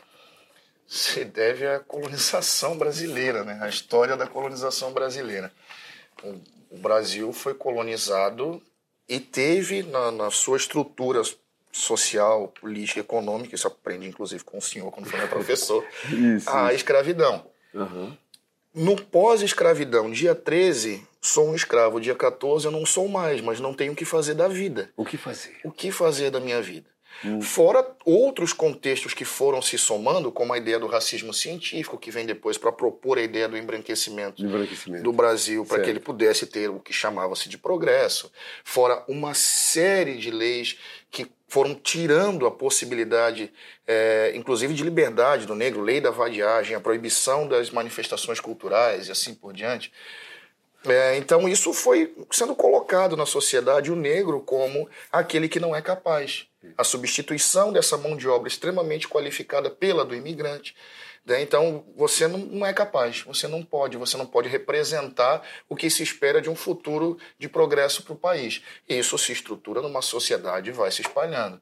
Se 0.88 1.24
deve 1.24 1.66
à 1.66 1.78
colonização 1.78 2.76
brasileira, 2.76 3.44
né? 3.44 3.58
a 3.62 3.68
história 3.68 4.16
da 4.16 4.26
colonização 4.26 4.92
brasileira. 4.92 5.52
O 6.70 6.78
Brasil 6.78 7.32
foi 7.32 7.54
colonizado 7.54 8.62
e 9.08 9.20
teve 9.20 9.82
na, 9.82 10.10
na 10.10 10.30
sua 10.30 10.56
estrutura 10.56 11.22
social, 11.70 12.48
política, 12.48 13.00
econômica, 13.00 13.54
isso 13.54 13.66
aprendi 13.66 14.06
inclusive 14.06 14.44
com 14.44 14.58
o 14.58 14.62
senhor 14.62 14.90
quando 14.90 15.08
foi 15.08 15.18
meu 15.18 15.28
professor, 15.28 15.84
isso, 16.10 16.48
a 16.50 16.72
escravidão. 16.74 17.46
Uhum. 17.74 18.16
No 18.74 18.96
pós-escravidão, 18.96 20.10
dia 20.10 20.34
13, 20.34 21.06
sou 21.20 21.50
um 21.50 21.54
escravo. 21.54 22.00
Dia 22.00 22.14
14, 22.14 22.66
eu 22.66 22.72
não 22.72 22.86
sou 22.86 23.06
mais, 23.06 23.40
mas 23.42 23.60
não 23.60 23.74
tenho 23.74 23.92
o 23.92 23.96
que 23.96 24.04
fazer 24.04 24.34
da 24.34 24.48
vida. 24.48 24.90
O 24.96 25.04
que 25.04 25.18
fazer? 25.18 25.60
O 25.62 25.70
que 25.70 25.92
fazer 25.92 26.30
da 26.30 26.40
minha 26.40 26.60
vida? 26.62 26.88
Hum. 27.24 27.40
Fora 27.40 27.86
outros 28.04 28.52
contextos 28.52 29.14
que 29.14 29.24
foram 29.24 29.62
se 29.62 29.78
somando, 29.78 30.32
como 30.32 30.52
a 30.52 30.58
ideia 30.58 30.78
do 30.78 30.86
racismo 30.86 31.32
científico, 31.32 31.98
que 31.98 32.10
vem 32.10 32.26
depois 32.26 32.58
para 32.58 32.72
propor 32.72 33.18
a 33.18 33.22
ideia 33.22 33.48
do 33.48 33.56
embranquecimento, 33.56 34.44
embranquecimento. 34.44 35.02
do 35.02 35.12
Brasil, 35.12 35.64
para 35.64 35.82
que 35.82 35.90
ele 35.90 36.00
pudesse 36.00 36.46
ter 36.46 36.68
o 36.68 36.80
que 36.80 36.92
chamava-se 36.92 37.48
de 37.48 37.58
progresso. 37.58 38.30
Fora 38.64 39.04
uma 39.08 39.34
série 39.34 40.16
de 40.16 40.30
leis 40.30 40.76
que 41.10 41.30
foram 41.46 41.74
tirando 41.74 42.46
a 42.46 42.50
possibilidade, 42.50 43.52
é, 43.86 44.32
inclusive 44.34 44.72
de 44.72 44.82
liberdade 44.82 45.46
do 45.46 45.54
negro, 45.54 45.82
lei 45.82 46.00
da 46.00 46.10
vadiagem, 46.10 46.74
a 46.74 46.80
proibição 46.80 47.46
das 47.46 47.70
manifestações 47.70 48.40
culturais 48.40 49.08
e 49.08 49.12
assim 49.12 49.34
por 49.34 49.52
diante. 49.52 49.92
É, 50.86 51.16
então 51.16 51.48
isso 51.48 51.72
foi 51.72 52.12
sendo 52.30 52.56
colocado 52.56 53.16
na 53.16 53.24
sociedade 53.24 53.92
o 53.92 53.96
negro 53.96 54.40
como 54.40 54.88
aquele 55.12 55.48
que 55.48 55.60
não 55.60 55.74
é 55.74 55.80
capaz. 55.80 56.46
A 56.76 56.84
substituição 56.84 57.72
dessa 57.72 57.96
mão 57.96 58.16
de 58.16 58.28
obra 58.28 58.48
extremamente 58.48 59.08
qualificada 59.08 59.70
pela 59.70 60.04
do 60.04 60.14
imigrante. 60.14 60.74
Né? 61.24 61.40
Então 61.40 61.84
você 61.96 62.26
não, 62.26 62.66
é 62.66 62.72
capaz, 62.72 63.22
você 63.22 63.46
não 63.46 63.62
pode, 63.62 63.96
você 63.96 64.16
não 64.16 64.26
pode 64.26 64.48
representar 64.48 65.42
o 65.68 65.76
que 65.76 65.88
se 65.88 66.02
espera 66.02 66.40
de 66.40 66.50
um 66.50 66.56
futuro 66.56 67.16
de 67.38 67.48
progresso 67.48 68.02
para 68.02 68.12
o 68.12 68.16
país. 68.16 68.62
E 68.88 68.98
isso 68.98 69.16
se 69.18 69.32
estrutura 69.32 69.80
numa 69.80 70.02
sociedade 70.02 70.70
e 70.70 70.72
vai 70.72 70.90
se 70.90 71.02
espalhando. 71.02 71.60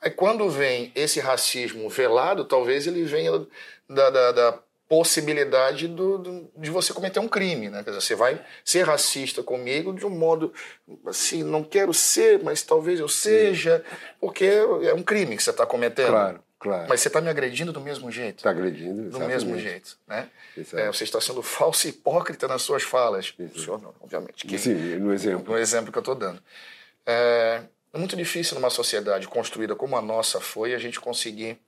Aí 0.00 0.10
quando 0.10 0.48
vem 0.48 0.92
esse 0.94 1.20
racismo 1.20 1.88
velado, 1.88 2.44
talvez 2.44 2.86
ele 2.86 3.02
venha 3.02 3.46
da, 3.88 4.10
da, 4.10 4.32
da 4.32 4.62
possibilidade 4.90 5.86
do, 5.86 6.18
do, 6.18 6.50
de 6.56 6.68
você 6.68 6.92
cometer 6.92 7.20
um 7.20 7.28
crime, 7.28 7.70
né? 7.70 7.84
Quer 7.84 7.90
dizer, 7.90 8.00
você 8.00 8.14
vai 8.16 8.44
ser 8.64 8.82
racista 8.82 9.40
comigo 9.40 9.94
de 9.94 10.04
um 10.04 10.10
modo 10.10 10.52
assim, 11.06 11.44
não 11.44 11.62
quero 11.62 11.94
ser, 11.94 12.42
mas 12.42 12.64
talvez 12.64 12.98
eu 12.98 13.08
seja, 13.08 13.84
porque 14.20 14.44
é 14.82 14.92
um 14.92 15.04
crime 15.04 15.36
que 15.36 15.44
você 15.44 15.50
está 15.50 15.64
cometendo. 15.64 16.08
Claro. 16.08 16.42
Claro. 16.58 16.86
Mas 16.90 17.00
você 17.00 17.08
está 17.08 17.22
me 17.22 17.30
agredindo 17.30 17.72
do 17.72 17.80
mesmo 17.80 18.10
jeito. 18.10 18.38
Está 18.38 18.50
agredindo, 18.50 19.06
exatamente. 19.06 19.12
Do 19.12 19.26
mesmo 19.26 19.58
jeito, 19.58 19.96
né? 20.06 20.28
É, 20.74 20.88
você 20.88 21.04
está 21.04 21.18
sendo 21.18 21.40
falso 21.40 21.86
e 21.86 21.90
hipócrita 21.90 22.46
nas 22.46 22.60
suas 22.60 22.82
falas. 22.82 23.32
O 23.38 23.58
senhor 23.58 23.80
não, 23.80 23.94
obviamente. 23.98 24.44
Que, 24.44 24.58
Sim, 24.58 24.74
no 24.96 25.10
exemplo. 25.14 25.54
No 25.54 25.58
exemplo 25.58 25.90
que 25.90 25.96
eu 25.96 26.02
estou 26.02 26.14
dando. 26.14 26.42
É, 27.06 27.62
é 27.94 27.98
muito 27.98 28.14
difícil 28.14 28.56
numa 28.56 28.68
sociedade 28.68 29.26
construída 29.26 29.74
como 29.74 29.96
a 29.96 30.02
nossa 30.02 30.38
foi 30.38 30.74
a 30.74 30.78
gente 30.78 31.00
conseguir 31.00 31.58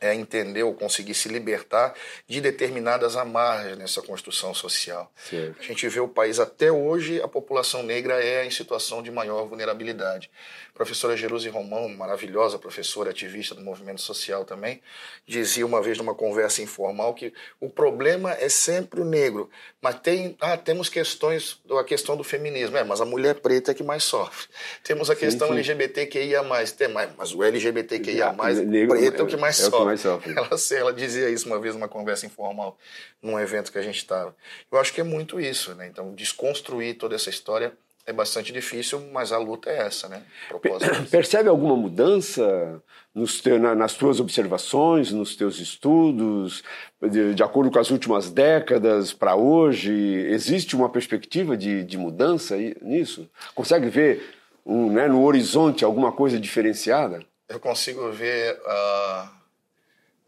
é, 0.00 0.14
entender 0.14 0.62
ou 0.62 0.74
conseguir 0.74 1.14
se 1.14 1.28
libertar 1.28 1.94
de 2.26 2.40
determinadas 2.40 3.16
amarras 3.16 3.76
nessa 3.76 4.00
construção 4.00 4.54
social. 4.54 5.10
Certo. 5.16 5.56
A 5.60 5.62
gente 5.62 5.88
vê 5.88 6.00
o 6.00 6.08
país 6.08 6.38
até 6.38 6.70
hoje, 6.70 7.20
a 7.20 7.28
população 7.28 7.82
negra 7.82 8.22
é 8.22 8.44
em 8.44 8.50
situação 8.50 9.02
de 9.02 9.10
maior 9.10 9.46
vulnerabilidade. 9.46 10.30
A 10.72 10.78
professora 10.78 11.16
Jerusi 11.16 11.48
Romão, 11.48 11.88
maravilhosa 11.88 12.58
professora 12.58 13.10
ativista 13.10 13.54
do 13.54 13.60
movimento 13.60 14.00
social 14.00 14.44
também, 14.44 14.80
dizia 15.26 15.66
uma 15.66 15.82
vez 15.82 15.98
numa 15.98 16.14
conversa 16.14 16.62
informal 16.62 17.14
que 17.14 17.32
o 17.60 17.68
problema 17.68 18.32
é 18.34 18.48
sempre 18.48 19.00
o 19.00 19.04
negro, 19.04 19.50
mas 19.82 19.98
tem, 19.98 20.36
ah, 20.40 20.56
temos 20.56 20.88
questões, 20.88 21.60
a 21.78 21.82
questão 21.82 22.16
do 22.16 22.22
feminismo, 22.22 22.76
é, 22.76 22.84
mas 22.84 23.00
a 23.00 23.04
mulher 23.04 23.36
preta 23.36 23.72
é 23.72 23.74
que 23.74 23.82
mais 23.82 24.04
sofre. 24.04 24.46
Temos 24.84 25.10
a 25.10 25.16
questão 25.16 25.48
sim, 25.48 25.54
sim. 25.54 25.58
LGBTQIA+, 25.58 26.44
tem 26.76 26.88
mais, 26.88 27.10
mas 27.18 27.34
o 27.34 27.42
LGBTQIA+, 27.42 28.32
negro, 28.64 28.96
preto 28.96 29.20
é 29.20 29.24
o 29.24 29.26
que 29.26 29.36
mais 29.36 29.58
é 29.58 29.64
sofre 29.64 29.77
mais 29.84 30.00
sofre. 30.00 30.32
Ela, 30.36 30.48
ela 30.72 30.92
dizia 30.92 31.28
isso 31.28 31.46
uma 31.46 31.60
vez 31.60 31.74
numa 31.74 31.88
conversa 31.88 32.26
informal, 32.26 32.78
num 33.22 33.38
evento 33.38 33.72
que 33.72 33.78
a 33.78 33.82
gente 33.82 33.98
estava. 33.98 34.34
Eu 34.70 34.78
acho 34.78 34.92
que 34.92 35.00
é 35.00 35.04
muito 35.04 35.40
isso, 35.40 35.74
né? 35.74 35.86
Então, 35.86 36.14
desconstruir 36.14 36.96
toda 36.96 37.14
essa 37.14 37.30
história 37.30 37.72
é 38.08 38.12
bastante 38.12 38.50
difícil, 38.50 39.06
mas 39.12 39.32
a 39.32 39.38
luta 39.38 39.68
é 39.68 39.80
essa, 39.80 40.08
né? 40.08 40.22
Percebe 41.10 41.50
alguma 41.50 41.76
mudança 41.76 42.82
nos 43.14 43.40
te, 43.42 43.58
na, 43.58 43.74
nas 43.74 43.92
tuas 43.92 44.18
observações, 44.18 45.12
nos 45.12 45.36
teus 45.36 45.58
estudos, 45.58 46.64
de, 47.02 47.34
de 47.34 47.42
acordo 47.42 47.70
com 47.70 47.78
as 47.78 47.90
últimas 47.90 48.30
décadas 48.30 49.12
para 49.12 49.36
hoje? 49.36 49.92
Existe 49.92 50.74
uma 50.74 50.88
perspectiva 50.88 51.54
de, 51.54 51.84
de 51.84 51.98
mudança 51.98 52.56
nisso? 52.80 53.28
Consegue 53.54 53.90
ver 53.90 54.34
um, 54.64 54.90
né, 54.90 55.06
no 55.06 55.22
horizonte 55.22 55.84
alguma 55.84 56.10
coisa 56.10 56.40
diferenciada? 56.40 57.22
Eu 57.46 57.60
consigo 57.60 58.10
ver 58.10 58.54
uh, 58.54 59.37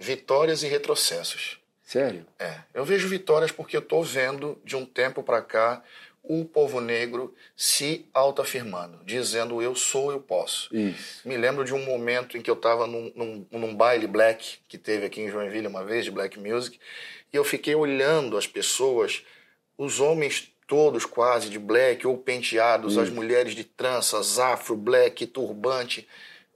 vitórias 0.01 0.63
e 0.63 0.67
retrocessos. 0.67 1.61
Sério? 1.85 2.27
É. 2.39 2.61
Eu 2.73 2.85
vejo 2.85 3.07
vitórias 3.09 3.53
porque 3.53 3.77
eu 3.77 3.81
estou 3.81 4.03
vendo 4.03 4.61
de 4.65 4.75
um 4.77 4.87
tempo 4.87 5.23
para 5.23 5.43
cá 5.43 5.83
o 6.23 6.45
povo 6.45 6.81
negro 6.81 7.35
se 7.57 8.07
autoafirmando, 8.13 9.01
dizendo 9.05 9.61
eu 9.61 9.75
sou, 9.75 10.13
eu 10.13 10.21
posso. 10.21 10.75
Isso. 10.75 11.27
Me 11.27 11.37
lembro 11.37 11.65
de 11.65 11.75
um 11.75 11.85
momento 11.85 12.37
em 12.37 12.43
que 12.43 12.51
eu 12.51 12.55
estava 12.55 12.87
num, 12.87 13.11
num, 13.15 13.47
num, 13.51 13.75
baile 13.75 14.07
black 14.07 14.59
que 14.69 14.79
teve 14.79 15.07
aqui 15.07 15.21
em 15.21 15.31
Joinville 15.31 15.67
uma 15.67 15.85
vez, 15.85 16.05
de 16.05 16.11
black 16.11 16.39
music, 16.39 16.79
e 17.33 17.37
eu 17.37 17.45
fiquei 17.45 17.75
olhando 17.75 18.37
as 18.37 18.47
pessoas, 18.47 19.25
os 19.77 19.99
homens 19.99 20.53
todos 20.67 21.05
quase 21.05 21.51
de 21.51 21.59
black 21.59 22.07
ou 22.07 22.17
penteados, 22.17 22.93
Isso. 22.93 23.01
as 23.01 23.11
mulheres 23.11 23.55
de 23.55 23.65
tranças, 23.65 24.39
afro, 24.39 24.77
black, 24.77 25.27
turbante. 25.27 26.07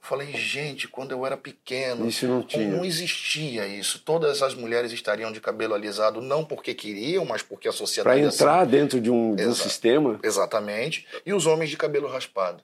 Falei, 0.05 0.33
gente, 0.35 0.87
quando 0.87 1.13
eu 1.13 1.25
era 1.25 1.35
pequeno, 1.35 2.07
isso 2.07 2.27
não, 2.27 2.43
tinha. 2.43 2.69
não 2.69 2.85
existia 2.85 3.67
isso. 3.67 3.99
Todas 4.05 4.43
as 4.43 4.55
mulheres 4.55 4.93
estariam 4.93 5.33
de 5.33 5.41
cabelo 5.41 5.73
alisado, 5.73 6.21
não 6.21 6.45
porque 6.45 6.75
queriam, 6.75 7.25
mas 7.25 7.41
porque 7.41 7.69
a 7.69 7.73
sociedade. 7.73 8.21
Para 8.21 8.29
entrar 8.29 8.61
assim... 8.61 8.71
dentro 8.71 9.01
de 9.01 9.11
um, 9.11 9.35
de 9.35 9.47
um 9.47 9.55
sistema. 9.55 10.21
Exatamente. 10.23 11.07
E 11.25 11.33
os 11.33 11.47
homens 11.47 11.71
de 11.71 11.79
cabelo 11.79 12.07
raspado 12.07 12.63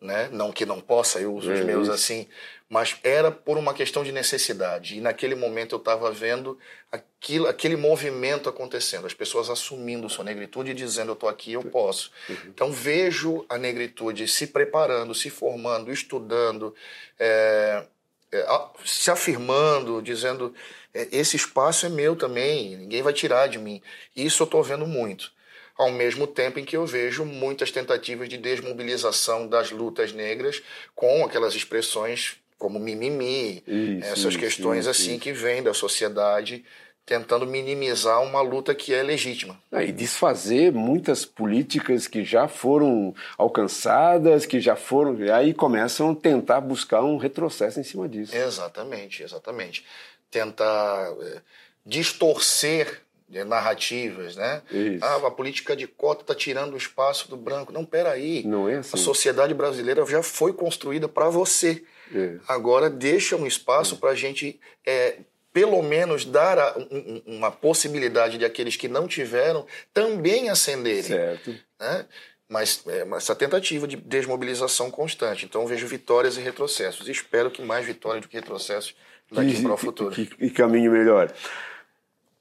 né? 0.00 0.28
Não 0.32 0.52
que 0.52 0.64
não 0.64 0.80
possa, 0.80 1.20
eu 1.20 1.34
uso 1.34 1.50
é 1.50 1.54
os 1.54 1.64
meus 1.64 1.84
isso. 1.84 1.92
assim, 1.92 2.28
mas 2.68 2.96
era 3.02 3.30
por 3.30 3.56
uma 3.56 3.74
questão 3.74 4.04
de 4.04 4.12
necessidade. 4.12 4.96
E 4.96 5.00
naquele 5.00 5.34
momento 5.34 5.74
eu 5.74 5.78
estava 5.78 6.10
vendo 6.12 6.58
aquilo, 6.92 7.46
aquele 7.46 7.76
movimento 7.76 8.48
acontecendo, 8.48 9.06
as 9.06 9.14
pessoas 9.14 9.50
assumindo 9.50 10.08
sua 10.08 10.24
negritude 10.24 10.70
e 10.70 10.74
dizendo 10.74 11.10
eu 11.10 11.14
estou 11.14 11.28
aqui, 11.28 11.52
eu 11.52 11.64
posso. 11.64 12.12
Uhum. 12.28 12.36
Então 12.46 12.72
vejo 12.72 13.44
a 13.48 13.58
negritude 13.58 14.28
se 14.28 14.46
preparando, 14.46 15.14
se 15.14 15.30
formando, 15.30 15.90
estudando, 15.90 16.74
é, 17.18 17.84
é, 18.30 18.46
se 18.84 19.10
afirmando, 19.10 20.02
dizendo 20.02 20.54
é, 20.94 21.08
esse 21.10 21.36
espaço 21.36 21.86
é 21.86 21.88
meu 21.88 22.14
também, 22.14 22.76
ninguém 22.76 23.02
vai 23.02 23.12
tirar 23.12 23.48
de 23.48 23.58
mim. 23.58 23.82
Isso 24.14 24.42
eu 24.42 24.44
estou 24.44 24.62
vendo 24.62 24.86
muito 24.86 25.36
ao 25.78 25.92
mesmo 25.92 26.26
tempo 26.26 26.58
em 26.58 26.64
que 26.64 26.76
eu 26.76 26.84
vejo 26.84 27.24
muitas 27.24 27.70
tentativas 27.70 28.28
de 28.28 28.36
desmobilização 28.36 29.46
das 29.46 29.70
lutas 29.70 30.12
negras 30.12 30.60
com 30.94 31.24
aquelas 31.24 31.54
expressões 31.54 32.36
como 32.58 32.80
mimimi, 32.80 33.62
isso, 33.64 34.04
essas 34.04 34.18
isso, 34.32 34.38
questões 34.38 34.80
isso, 34.80 34.90
assim 34.90 35.18
que 35.18 35.32
vêm 35.32 35.62
da 35.62 35.72
sociedade 35.72 36.64
tentando 37.06 37.46
minimizar 37.46 38.22
uma 38.22 38.42
luta 38.42 38.74
que 38.74 38.92
é 38.92 39.02
legítima. 39.02 39.58
Ah, 39.72 39.82
e 39.82 39.90
desfazer 39.90 40.70
muitas 40.70 41.24
políticas 41.24 42.06
que 42.06 42.22
já 42.22 42.46
foram 42.46 43.14
alcançadas, 43.38 44.44
que 44.44 44.60
já 44.60 44.76
foram. 44.76 45.16
Aí 45.34 45.54
começam 45.54 46.10
a 46.10 46.14
tentar 46.14 46.60
buscar 46.60 47.02
um 47.02 47.16
retrocesso 47.16 47.80
em 47.80 47.82
cima 47.82 48.06
disso. 48.06 48.36
Exatamente, 48.36 49.22
exatamente. 49.22 49.86
Tentar 50.30 51.14
é, 51.22 51.40
distorcer 51.86 53.00
narrativas, 53.28 54.36
né? 54.36 54.62
Isso. 54.70 55.04
Ah, 55.04 55.26
a 55.26 55.30
política 55.30 55.76
de 55.76 55.86
cota 55.86 56.22
está 56.22 56.34
tirando 56.34 56.74
o 56.74 56.76
espaço 56.76 57.28
do 57.28 57.36
branco. 57.36 57.72
Não, 57.72 57.84
peraí. 57.84 58.42
Não 58.44 58.68
é 58.68 58.76
assim. 58.76 58.90
A 58.94 58.96
sociedade 58.96 59.52
brasileira 59.52 60.04
já 60.06 60.22
foi 60.22 60.52
construída 60.52 61.08
para 61.08 61.28
você. 61.28 61.84
É. 62.14 62.36
Agora 62.48 62.88
deixa 62.88 63.36
um 63.36 63.46
espaço 63.46 63.96
é. 63.96 63.98
para 63.98 64.10
a 64.10 64.14
gente, 64.14 64.58
é, 64.86 65.18
pelo 65.52 65.82
menos, 65.82 66.24
dar 66.24 66.58
a, 66.58 66.78
um, 66.78 67.22
uma 67.26 67.50
possibilidade 67.50 68.38
de 68.38 68.44
aqueles 68.44 68.76
que 68.76 68.88
não 68.88 69.06
tiveram 69.06 69.66
também 69.92 70.48
ascenderem. 70.48 71.02
Certo. 71.02 71.54
Né? 71.78 72.06
Mas 72.48 72.82
é, 72.86 73.06
essa 73.14 73.34
tentativa 73.34 73.86
de 73.86 73.96
desmobilização 73.96 74.90
constante. 74.90 75.44
Então 75.44 75.66
vejo 75.66 75.86
vitórias 75.86 76.38
e 76.38 76.40
retrocessos. 76.40 77.06
Espero 77.08 77.50
que 77.50 77.60
mais 77.60 77.84
vitórias 77.84 78.22
do 78.22 78.28
que 78.28 78.36
retrocessos 78.36 78.94
daqui 79.30 79.62
para 79.62 79.74
o 79.74 79.76
futuro. 79.76 80.16
E 80.40 80.48
caminho 80.48 80.90
melhor. 80.90 81.30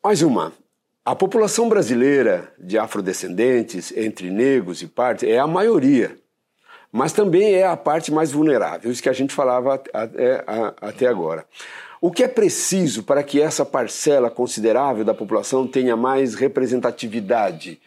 Mais 0.02 0.22
uma. 0.22 0.54
A 1.08 1.16
população 1.16 1.70
brasileira 1.70 2.52
de 2.60 2.78
afrodescendentes, 2.78 3.96
entre 3.96 4.30
negros 4.30 4.82
e 4.82 4.88
partes, 4.88 5.24
é 5.24 5.40
a 5.40 5.48
maioria, 5.48 6.18
mas 6.92 7.14
também 7.14 7.54
é 7.54 7.66
a 7.66 7.78
parte 7.78 8.12
mais 8.12 8.30
vulnerável, 8.30 8.92
isso 8.92 9.02
que 9.02 9.08
a 9.08 9.14
gente 9.14 9.34
falava 9.34 9.76
até, 9.76 10.44
até 10.82 11.08
agora. 11.08 11.46
O 12.02 12.12
que 12.12 12.26
é 12.26 12.28
preciso 12.28 13.04
para 13.04 13.24
que 13.24 13.42
essa 13.42 13.64
parcela 13.64 14.30
considerável 14.30 15.06
da 15.06 15.14
população 15.14 15.66
tenha 15.66 15.96
mais 15.96 16.36
representatividade? 16.36 17.80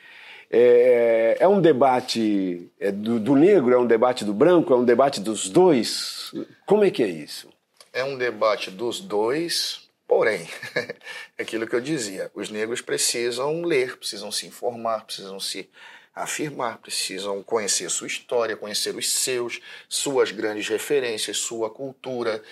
É, 0.51 1.37
é 1.41 1.47
um 1.47 1.61
debate 1.61 2.73
é 2.81 2.91
do, 2.91 3.21
do 3.21 3.37
negro, 3.37 3.75
é 3.75 3.79
um 3.79 3.87
debate 3.87 4.25
do 4.25 4.33
branco, 4.33 4.73
é 4.73 4.77
um 4.79 4.85
debate 4.85 5.21
dos 5.21 5.51
dois? 5.51 6.33
Como 6.65 6.85
é 6.85 6.91
que 6.91 7.03
é 7.03 7.09
isso? 7.09 7.51
É 7.93 8.03
um 8.03 8.17
debate 8.17 8.71
dos 8.71 8.99
dois, 8.99 9.90
Porém, 10.11 10.45
é 11.39 11.43
aquilo 11.43 11.69
que 11.69 11.75
eu 11.77 11.81
dizia, 11.81 12.33
os 12.35 12.51
negros 12.51 12.81
precisam 12.81 13.63
ler, 13.63 13.97
precisam 13.97 14.33
se 14.33 14.45
informar, 14.45 15.05
precisam 15.05 15.39
se 15.39 15.71
afirmar, 16.13 16.79
precisam 16.79 17.41
conhecer 17.45 17.89
sua 17.91 18.09
história, 18.09 18.57
conhecer 18.57 18.93
os 18.97 19.09
seus, 19.09 19.61
suas 19.89 20.33
grandes 20.33 20.67
referências, 20.67 21.39
sua 21.39 21.71
cultura. 21.71 22.43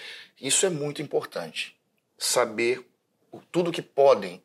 Isso 0.40 0.66
é 0.66 0.70
muito 0.70 1.02
importante. 1.02 1.76
Saber 2.16 2.88
tudo 3.50 3.72
que 3.72 3.82
podem, 3.82 4.40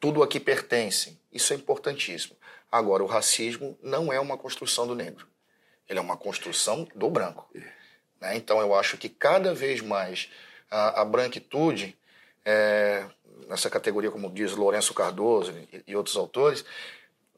tudo 0.00 0.22
a 0.22 0.26
que 0.26 0.40
pertencem. 0.40 1.20
Isso 1.30 1.52
é 1.52 1.56
importantíssimo. 1.56 2.38
Agora, 2.72 3.04
o 3.04 3.06
racismo 3.06 3.78
não 3.82 4.10
é 4.10 4.18
uma 4.18 4.38
construção 4.38 4.86
do 4.86 4.94
negro. 4.94 5.28
Ele 5.86 5.98
é 5.98 6.02
uma 6.02 6.16
construção 6.16 6.88
do 6.94 7.10
branco. 7.10 7.50
Né? 8.18 8.34
Então, 8.34 8.60
eu 8.60 8.74
acho 8.74 8.96
que 8.96 9.10
cada 9.10 9.52
vez 9.52 9.82
mais 9.82 10.30
a, 10.70 11.02
a 11.02 11.04
branquitude 11.04 11.94
é, 12.46 13.04
nessa 13.48 13.68
categoria, 13.68 14.10
como 14.10 14.30
diz 14.30 14.52
Lourenço 14.52 14.94
Cardoso 14.94 15.52
e, 15.72 15.82
e 15.88 15.96
outros 15.96 16.16
autores, 16.16 16.64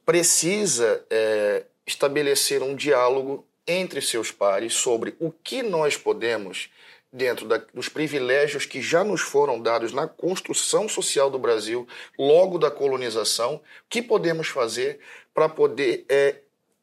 precisa 0.04 1.04
é, 1.10 1.64
estabelecer 1.86 2.62
um 2.62 2.76
diálogo 2.76 3.46
entre 3.66 4.00
seus 4.00 4.30
pares 4.30 4.74
sobre 4.74 5.16
o 5.18 5.30
que 5.30 5.62
nós 5.62 5.96
podemos, 5.96 6.70
dentro 7.10 7.46
da, 7.46 7.56
dos 7.72 7.88
privilégios 7.88 8.66
que 8.66 8.82
já 8.82 9.02
nos 9.02 9.22
foram 9.22 9.60
dados 9.60 9.92
na 9.92 10.06
construção 10.06 10.88
social 10.88 11.30
do 11.30 11.38
Brasil, 11.38 11.88
logo 12.18 12.58
da 12.58 12.70
colonização, 12.70 13.56
o 13.56 13.60
que 13.88 14.02
podemos 14.02 14.48
fazer 14.48 15.00
para 15.34 15.48
poder 15.48 16.04
é, 16.08 16.36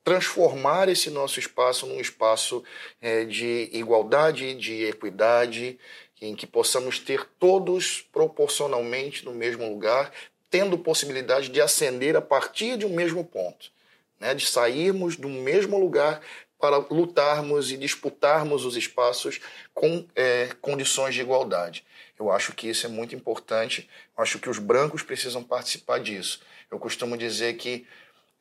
transformar 0.04 0.88
esse 0.88 1.10
nosso 1.10 1.40
espaço 1.40 1.88
num 1.88 2.00
espaço 2.00 2.64
é, 3.02 3.26
de 3.26 3.72
igualdade, 3.74 4.54
de 4.54 4.84
equidade, 4.86 5.80
em 6.22 6.36
que 6.36 6.48
possamos 6.48 7.00
ter 7.00 7.26
todos 7.40 8.08
proporcionalmente 8.12 9.26
no 9.26 9.34
mesmo 9.34 9.68
lugar, 9.70 10.12
tendo 10.50 10.78
possibilidade 10.78 11.50
de 11.50 11.62
ascender 11.62 12.16
a 12.16 12.22
partir 12.22 12.78
de 12.78 12.86
um 12.86 12.96
mesmo 12.96 13.24
ponto, 13.24 13.72
né? 14.20 14.34
de 14.34 14.46
sairmos 14.46 15.16
do 15.18 15.28
mesmo 15.28 15.78
lugar 15.78 16.22
para 16.60 16.78
lutarmos 16.78 17.72
e 17.72 17.78
disputarmos 17.78 18.66
os 18.66 18.76
espaços 18.76 19.42
com 19.74 20.06
é, 20.16 20.50
condições 20.62 21.14
de 21.14 21.22
igualdade. 21.22 21.84
Eu 22.18 22.32
acho 22.32 22.54
que 22.54 22.68
isso 22.70 22.86
é 22.86 22.90
muito 22.90 23.14
importante, 23.14 23.90
eu 24.18 24.24
acho 24.24 24.40
que 24.40 24.50
os 24.50 24.58
brancos 24.58 25.04
precisam 25.04 25.44
participar 25.44 26.00
disso. 26.00 26.40
Eu 26.72 26.80
costumo 26.80 27.18
dizer 27.18 27.56
que 27.58 27.86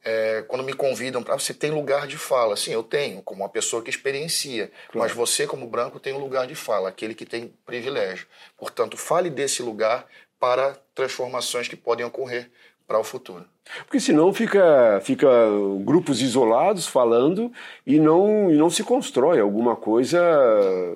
é, 0.05 0.45
quando 0.47 0.63
me 0.63 0.75
convidam 0.75 1.23
para 1.23 1.39
você 1.39 1.55
tem 1.55 1.71
lugar 1.71 2.07
de 2.07 2.19
fala. 2.19 2.57
Sim, 2.57 2.73
eu 2.73 2.83
tenho, 2.83 3.23
como 3.23 3.43
uma 3.43 3.49
pessoa 3.49 3.83
que 3.83 3.91
experiencia. 3.91 4.71
Claro. 4.91 5.09
Mas 5.09 5.17
você, 5.17 5.47
como 5.47 5.67
branco, 5.67 5.99
tem 5.99 6.13
um 6.13 6.19
lugar 6.19 6.47
de 6.47 6.55
fala, 6.55 6.91
aquele 6.91 7.15
que 7.15 7.25
tem 7.25 7.53
privilégio. 7.65 8.27
Portanto, 8.57 8.97
fale 8.97 9.31
desse 9.31 9.63
lugar 9.63 10.07
para 10.39 10.77
transformações 10.95 11.69
que 11.69 11.77
podem 11.77 12.05
ocorrer 12.05 12.51
para 12.87 12.99
o 12.99 13.05
futuro. 13.05 13.47
Porque 13.87 13.99
senão 13.99 14.33
fica, 14.33 15.01
fica 15.03 15.27
grupos 15.81 16.21
isolados 16.21 16.87
falando 16.87 17.51
e 17.87 17.99
não, 17.99 18.51
e 18.51 18.57
não 18.57 18.69
se 18.69 18.85
constrói 18.85 19.41
alguma 19.41 19.75
coisa, 19.75 20.21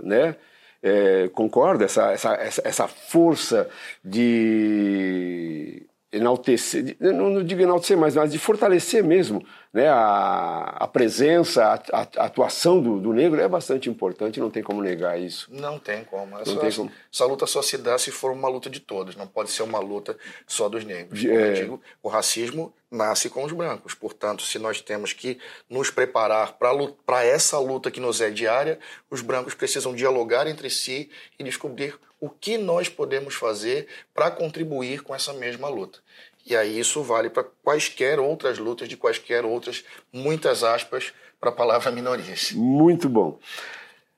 né? 0.02 0.36
É, 0.82 1.28
concorda? 1.32 1.86
Essa, 1.86 2.12
essa, 2.12 2.34
essa 2.62 2.86
força 2.86 3.68
de 4.04 5.88
enaltecer, 6.10 6.96
não, 6.98 7.30
não 7.30 7.44
digo 7.44 7.60
enaltecer, 7.60 7.96
mas, 7.96 8.14
mas 8.14 8.32
de 8.32 8.38
fortalecer 8.38 9.04
mesmo 9.04 9.44
né, 9.72 9.88
a, 9.88 10.76
a 10.80 10.88
presença, 10.88 11.62
a, 11.64 11.98
a 11.98 12.24
atuação 12.24 12.80
do, 12.80 12.98
do, 12.98 13.12
negro 13.12 13.38
é 13.40 13.46
bastante 13.46 13.90
importante, 13.90 14.40
não 14.40 14.50
tem 14.50 14.62
como 14.62 14.80
negar 14.80 15.20
isso. 15.20 15.48
Não 15.52 15.78
tem 15.78 16.04
como. 16.04 16.38
Essa, 16.38 16.52
não 16.52 16.60
tem 16.60 16.72
como. 16.72 16.90
essa 17.12 17.26
luta 17.26 17.46
só 17.46 17.60
se 17.60 17.76
dá 17.76 17.98
se 17.98 18.10
for 18.10 18.32
uma 18.32 18.48
luta 18.48 18.70
de 18.70 18.80
todos, 18.80 19.16
não 19.16 19.26
pode 19.26 19.50
ser 19.50 19.62
uma 19.62 19.78
luta 19.78 20.16
só 20.46 20.68
dos 20.68 20.84
negros. 20.84 21.20
Como 21.20 21.34
é... 21.34 21.50
eu 21.50 21.54
digo, 21.54 21.82
o 22.02 22.08
racismo 22.08 22.72
nasce 22.90 23.28
com 23.28 23.44
os 23.44 23.52
brancos, 23.52 23.92
portanto, 23.92 24.42
se 24.42 24.58
nós 24.58 24.80
temos 24.80 25.12
que 25.12 25.38
nos 25.68 25.90
preparar 25.90 26.54
para 26.54 27.22
essa 27.22 27.58
luta 27.58 27.90
que 27.90 28.00
nos 28.00 28.22
é 28.22 28.30
diária, 28.30 28.78
os 29.10 29.20
brancos 29.20 29.52
precisam 29.52 29.94
dialogar 29.94 30.46
entre 30.46 30.70
si 30.70 31.10
e 31.38 31.44
descobrir 31.44 31.98
o 32.20 32.28
que 32.28 32.58
nós 32.58 32.88
podemos 32.88 33.34
fazer 33.34 33.86
para 34.14 34.30
contribuir 34.30 35.02
com 35.02 35.14
essa 35.14 35.32
mesma 35.32 35.68
luta. 35.68 35.98
E 36.46 36.56
aí 36.56 36.78
isso 36.78 37.02
vale 37.02 37.28
para 37.28 37.44
quaisquer 37.62 38.18
outras 38.18 38.58
lutas 38.58 38.88
de 38.88 38.96
quaisquer 38.96 39.44
outras, 39.44 39.84
muitas 40.12 40.64
aspas, 40.64 41.12
para 41.38 41.50
a 41.50 41.52
palavra 41.52 41.90
minorias. 41.90 42.52
Muito 42.52 43.08
bom. 43.08 43.38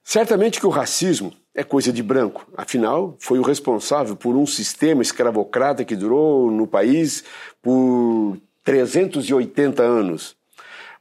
Certamente 0.03 0.59
que 0.59 0.67
o 0.67 0.71
racismo 0.71 1.33
é 1.55 1.63
coisa 1.63 1.93
de 1.93 2.03
branco. 2.03 2.47
Afinal, 2.57 3.17
foi 3.19 3.39
o 3.39 3.43
responsável 3.43 4.17
por 4.17 4.37
um 4.37 4.47
sistema 4.47 5.03
escravocrata 5.03 5.85
que 5.85 5.97
durou 5.97 6.51
no 6.51 6.67
país 6.67 7.25
por 7.61 8.39
380 8.65 9.83
anos. 9.83 10.37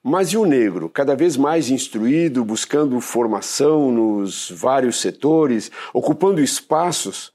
Mas 0.03 0.29
e 0.29 0.37
o 0.37 0.45
negro, 0.45 0.89
cada 0.89 1.15
vez 1.15 1.35
mais 1.35 1.69
instruído, 1.69 2.45
buscando 2.45 2.99
formação 3.01 3.91
nos 3.91 4.49
vários 4.49 5.01
setores, 5.01 5.69
ocupando 5.93 6.41
espaços 6.41 7.33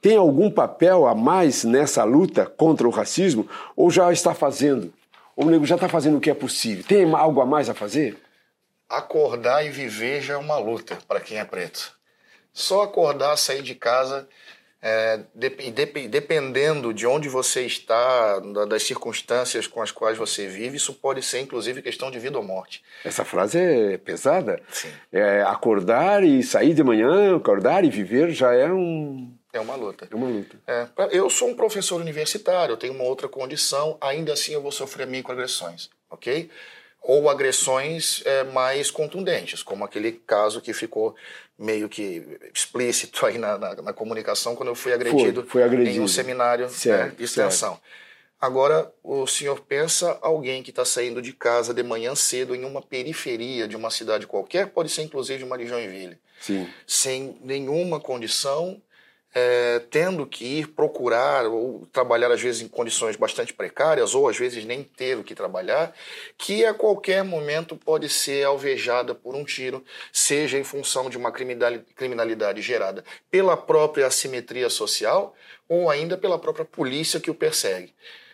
tem 0.00 0.16
algum 0.16 0.50
papel 0.50 1.06
a 1.06 1.16
mais 1.16 1.64
nessa 1.64 2.04
luta 2.04 2.46
contra 2.46 2.86
o 2.86 2.92
racismo 2.92 3.48
ou 3.74 3.90
já 3.90 4.12
está 4.12 4.34
fazendo? 4.34 4.92
O 5.34 5.44
nego 5.44 5.66
já 5.66 5.74
está 5.74 5.88
fazendo 5.88 6.18
o 6.18 6.20
que 6.20 6.30
é 6.30 6.34
possível? 6.34 6.84
Tem 6.84 7.12
algo 7.12 7.40
a 7.40 7.46
mais 7.46 7.68
a 7.68 7.74
fazer? 7.74 8.16
Acordar 8.88 9.64
e 9.66 9.70
viver 9.70 10.22
já 10.22 10.34
é 10.34 10.36
uma 10.36 10.58
luta 10.58 10.96
para 11.08 11.20
quem 11.20 11.38
é 11.38 11.44
preto. 11.44 11.92
Só 12.52 12.82
acordar, 12.82 13.36
sair 13.36 13.62
de 13.62 13.74
casa, 13.74 14.28
é, 14.88 15.20
dependendo 16.08 16.94
de 16.94 17.08
onde 17.08 17.28
você 17.28 17.62
está, 17.62 18.38
das 18.68 18.84
circunstâncias 18.84 19.66
com 19.66 19.82
as 19.82 19.90
quais 19.90 20.16
você 20.16 20.46
vive, 20.46 20.76
isso 20.76 20.94
pode 20.94 21.22
ser 21.22 21.40
inclusive 21.40 21.82
questão 21.82 22.08
de 22.08 22.20
vida 22.20 22.38
ou 22.38 22.44
morte. 22.44 22.84
Essa 23.04 23.24
frase 23.24 23.58
é 23.58 23.98
pesada. 23.98 24.62
Sim. 24.70 24.88
É, 25.12 25.42
acordar 25.42 26.22
e 26.22 26.40
sair 26.40 26.72
de 26.72 26.84
manhã, 26.84 27.36
acordar 27.36 27.84
e 27.84 27.90
viver 27.90 28.30
já 28.30 28.54
é 28.54 28.72
um 28.72 29.34
é 29.52 29.58
uma 29.58 29.74
luta. 29.74 30.06
É 30.08 30.14
uma 30.14 30.28
luta. 30.28 30.56
É, 30.68 30.86
eu 31.10 31.28
sou 31.30 31.48
um 31.48 31.56
professor 31.56 32.00
universitário, 32.00 32.74
eu 32.74 32.76
tenho 32.76 32.92
uma 32.92 33.04
outra 33.04 33.26
condição, 33.26 33.96
ainda 34.00 34.34
assim 34.34 34.52
eu 34.52 34.62
vou 34.62 34.70
sofrer 34.70 35.06
microagressões, 35.06 35.88
ok? 36.10 36.48
Ou 37.02 37.28
agressões 37.28 38.22
é, 38.24 38.44
mais 38.44 38.90
contundentes, 38.90 39.62
como 39.62 39.84
aquele 39.84 40.12
caso 40.12 40.60
que 40.60 40.74
ficou 40.74 41.16
meio 41.58 41.88
que 41.88 42.38
explícito 42.54 43.24
aí 43.24 43.38
na, 43.38 43.56
na, 43.56 43.74
na 43.76 43.92
comunicação 43.92 44.54
quando 44.54 44.68
eu 44.68 44.74
fui 44.74 44.92
agredido, 44.92 45.42
foi, 45.42 45.50
foi 45.50 45.62
agredido. 45.62 45.96
em 45.96 46.00
um 46.00 46.08
seminário 46.08 46.68
certo, 46.68 47.10
né, 47.10 47.14
de 47.16 47.24
extensão. 47.24 47.72
Certo. 47.72 47.82
Agora, 48.38 48.92
o 49.02 49.26
senhor 49.26 49.60
pensa 49.60 50.18
alguém 50.20 50.62
que 50.62 50.68
está 50.68 50.84
saindo 50.84 51.22
de 51.22 51.32
casa 51.32 51.72
de 51.72 51.82
manhã 51.82 52.14
cedo 52.14 52.54
em 52.54 52.64
uma 52.64 52.82
periferia 52.82 53.66
de 53.66 53.74
uma 53.74 53.90
cidade 53.90 54.26
qualquer, 54.26 54.68
pode 54.68 54.90
ser 54.90 55.02
inclusive 55.02 55.42
uma 55.42 55.56
de 55.56 55.66
Joinville, 55.66 56.18
Sim. 56.40 56.68
sem 56.86 57.38
nenhuma 57.42 57.98
condição 57.98 58.80
é, 59.38 59.80
tendo 59.90 60.26
que 60.26 60.60
ir 60.60 60.68
procurar 60.68 61.44
ou 61.44 61.86
trabalhar 61.92 62.30
às 62.30 62.40
vezes 62.40 62.62
em 62.62 62.68
condições 62.68 63.16
bastante 63.16 63.52
precárias 63.52 64.14
ou 64.14 64.30
às 64.30 64.38
vezes 64.38 64.64
nem 64.64 64.82
ter 64.82 65.18
o 65.18 65.22
que 65.22 65.34
trabalhar, 65.34 65.94
que 66.38 66.64
a 66.64 66.72
qualquer 66.72 67.22
momento 67.22 67.76
pode 67.76 68.08
ser 68.08 68.46
alvejada 68.46 69.14
por 69.14 69.34
um 69.34 69.44
tiro, 69.44 69.84
seja 70.10 70.56
em 70.56 70.64
função 70.64 71.10
de 71.10 71.18
uma 71.18 71.30
criminalidade 71.30 72.62
gerada 72.62 73.04
pela 73.30 73.58
própria 73.58 74.06
assimetria 74.06 74.70
social 74.70 75.34
ou 75.68 75.90
ainda 75.90 76.16
pela 76.16 76.38
própria 76.38 76.64
polícia 76.64 77.20
que 77.20 77.30
o 77.30 77.34
persegue. 77.34 77.92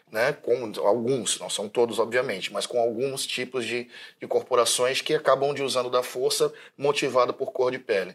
Né, 0.09 0.31
com 0.31 0.71
alguns, 0.87 1.41
não 1.41 1.49
são 1.49 1.71
todos, 1.71 1.99
obviamente, 1.99 2.53
mas 2.53 2.67
com 2.67 2.79
alguns 2.79 3.25
tipos 3.25 3.65
de, 3.65 3.89
de 4.21 4.27
corporações 4.29 5.01
que 5.01 5.15
acabam 5.15 5.55
de 5.55 5.63
usando 5.63 5.89
da 5.89 6.03
força 6.03 6.53
motivada 6.77 7.33
por 7.33 7.51
cor 7.51 7.73
de 7.73 7.79
pele. 7.79 8.15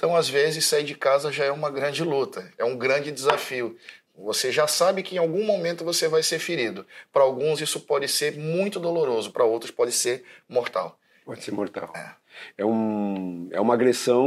Então, 0.00 0.16
às 0.16 0.30
vezes, 0.30 0.64
sair 0.64 0.82
de 0.82 0.94
casa 0.94 1.30
já 1.30 1.44
é 1.44 1.52
uma 1.52 1.68
grande 1.68 2.02
luta, 2.02 2.50
é 2.56 2.64
um 2.64 2.74
grande 2.74 3.12
desafio. 3.12 3.76
Você 4.16 4.50
já 4.50 4.66
sabe 4.66 5.02
que 5.02 5.16
em 5.16 5.18
algum 5.18 5.44
momento 5.44 5.84
você 5.84 6.08
vai 6.08 6.22
ser 6.22 6.38
ferido. 6.38 6.86
Para 7.12 7.22
alguns 7.22 7.60
isso 7.60 7.80
pode 7.80 8.08
ser 8.08 8.34
muito 8.34 8.80
doloroso, 8.80 9.30
para 9.30 9.44
outros 9.44 9.70
pode 9.70 9.92
ser 9.92 10.24
mortal. 10.48 10.98
Pode 11.22 11.44
ser 11.44 11.50
mortal. 11.50 11.92
É. 11.94 12.14
É, 12.56 12.64
um, 12.64 13.50
é 13.52 13.60
uma 13.60 13.74
agressão 13.74 14.24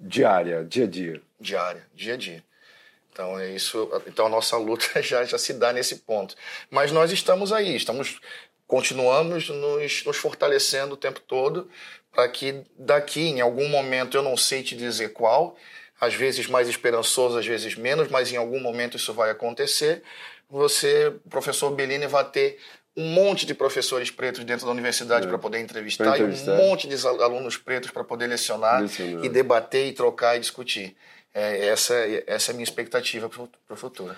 diária, 0.00 0.62
dia 0.62 0.84
a 0.84 0.86
dia. 0.86 1.22
Diária, 1.40 1.86
dia 1.94 2.12
a 2.12 2.16
dia. 2.18 2.44
Então 3.10 3.40
é 3.40 3.50
isso. 3.50 3.90
Então 4.06 4.26
a 4.26 4.28
nossa 4.28 4.58
luta 4.58 4.84
já, 5.00 5.24
já 5.24 5.38
se 5.38 5.54
dá 5.54 5.72
nesse 5.72 5.96
ponto. 6.00 6.34
Mas 6.70 6.92
nós 6.92 7.10
estamos 7.10 7.54
aí, 7.54 7.74
estamos 7.74 8.20
continuamos 8.68 9.48
nos, 9.48 10.04
nos 10.04 10.16
fortalecendo 10.18 10.94
o 10.94 10.96
tempo 10.96 11.18
todo 11.20 11.68
para 12.12 12.28
que 12.28 12.62
daqui, 12.78 13.22
em 13.22 13.40
algum 13.40 13.68
momento, 13.68 14.16
eu 14.16 14.22
não 14.22 14.36
sei 14.36 14.62
te 14.62 14.76
dizer 14.76 15.12
qual, 15.12 15.56
às 16.00 16.14
vezes 16.14 16.46
mais 16.46 16.68
esperançoso, 16.68 17.38
às 17.38 17.46
vezes 17.46 17.74
menos, 17.74 18.08
mas 18.08 18.32
em 18.32 18.36
algum 18.36 18.60
momento 18.60 18.96
isso 18.96 19.12
vai 19.12 19.30
acontecer. 19.30 20.02
Você, 20.48 21.12
professor 21.28 21.70
Bellini, 21.70 22.06
vai 22.06 22.24
ter 22.30 22.58
um 22.96 23.06
monte 23.08 23.46
de 23.46 23.54
professores 23.54 24.10
pretos 24.10 24.44
dentro 24.44 24.66
da 24.66 24.72
universidade 24.72 25.26
é. 25.26 25.28
para 25.28 25.38
poder 25.38 25.60
entrevistar, 25.60 26.16
entrevistar, 26.16 26.52
e 26.52 26.54
um 26.54 26.68
monte 26.68 26.88
de 26.88 27.06
alunos 27.06 27.56
pretos 27.56 27.90
para 27.90 28.02
poder 28.02 28.26
lecionar, 28.26 28.82
lecionar, 28.82 29.24
e 29.24 29.28
debater 29.28 29.86
e 29.86 29.92
trocar 29.92 30.36
e 30.36 30.40
discutir. 30.40 30.96
É, 31.32 31.68
essa, 31.68 31.94
essa 32.26 32.50
é 32.50 32.52
a 32.52 32.54
minha 32.54 32.64
expectativa 32.64 33.28
para 33.28 33.74
o 33.74 33.76
futuro. 33.76 34.14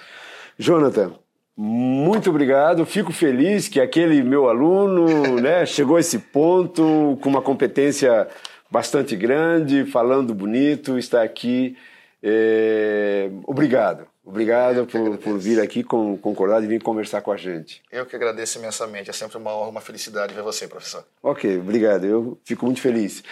Jonathan, 0.58 1.14
muito 1.56 2.30
obrigado, 2.30 2.86
fico 2.86 3.12
feliz 3.12 3.68
que 3.68 3.80
aquele 3.80 4.22
meu 4.22 4.48
aluno 4.48 5.40
né, 5.40 5.66
chegou 5.66 5.96
a 5.96 6.00
esse 6.00 6.18
ponto 6.18 7.18
com 7.20 7.28
uma 7.28 7.42
competência 7.42 8.28
bastante 8.70 9.16
grande, 9.16 9.84
falando 9.84 10.34
bonito, 10.34 10.98
está 10.98 11.22
aqui. 11.22 11.76
É... 12.22 13.30
Obrigado. 13.46 14.09
Obrigado 14.24 14.86
por, 14.86 15.16
por, 15.18 15.38
vir 15.38 15.60
aqui 15.60 15.82
com, 15.82 16.16
concordar 16.16 16.62
e 16.62 16.66
vir 16.66 16.82
conversar 16.82 17.22
com 17.22 17.32
a 17.32 17.36
gente. 17.36 17.82
Eu 17.90 18.04
que 18.04 18.14
agradeço 18.14 18.58
imensamente. 18.58 19.08
É 19.08 19.12
sempre 19.12 19.38
uma 19.38 19.56
honra, 19.56 19.70
uma 19.70 19.80
felicidade 19.80 20.34
ver 20.34 20.42
você, 20.42 20.68
professor. 20.68 21.04
Ok, 21.22 21.58
obrigado. 21.58 22.04
Eu 22.04 22.38
fico 22.44 22.66
muito 22.66 22.80
feliz. 22.80 23.24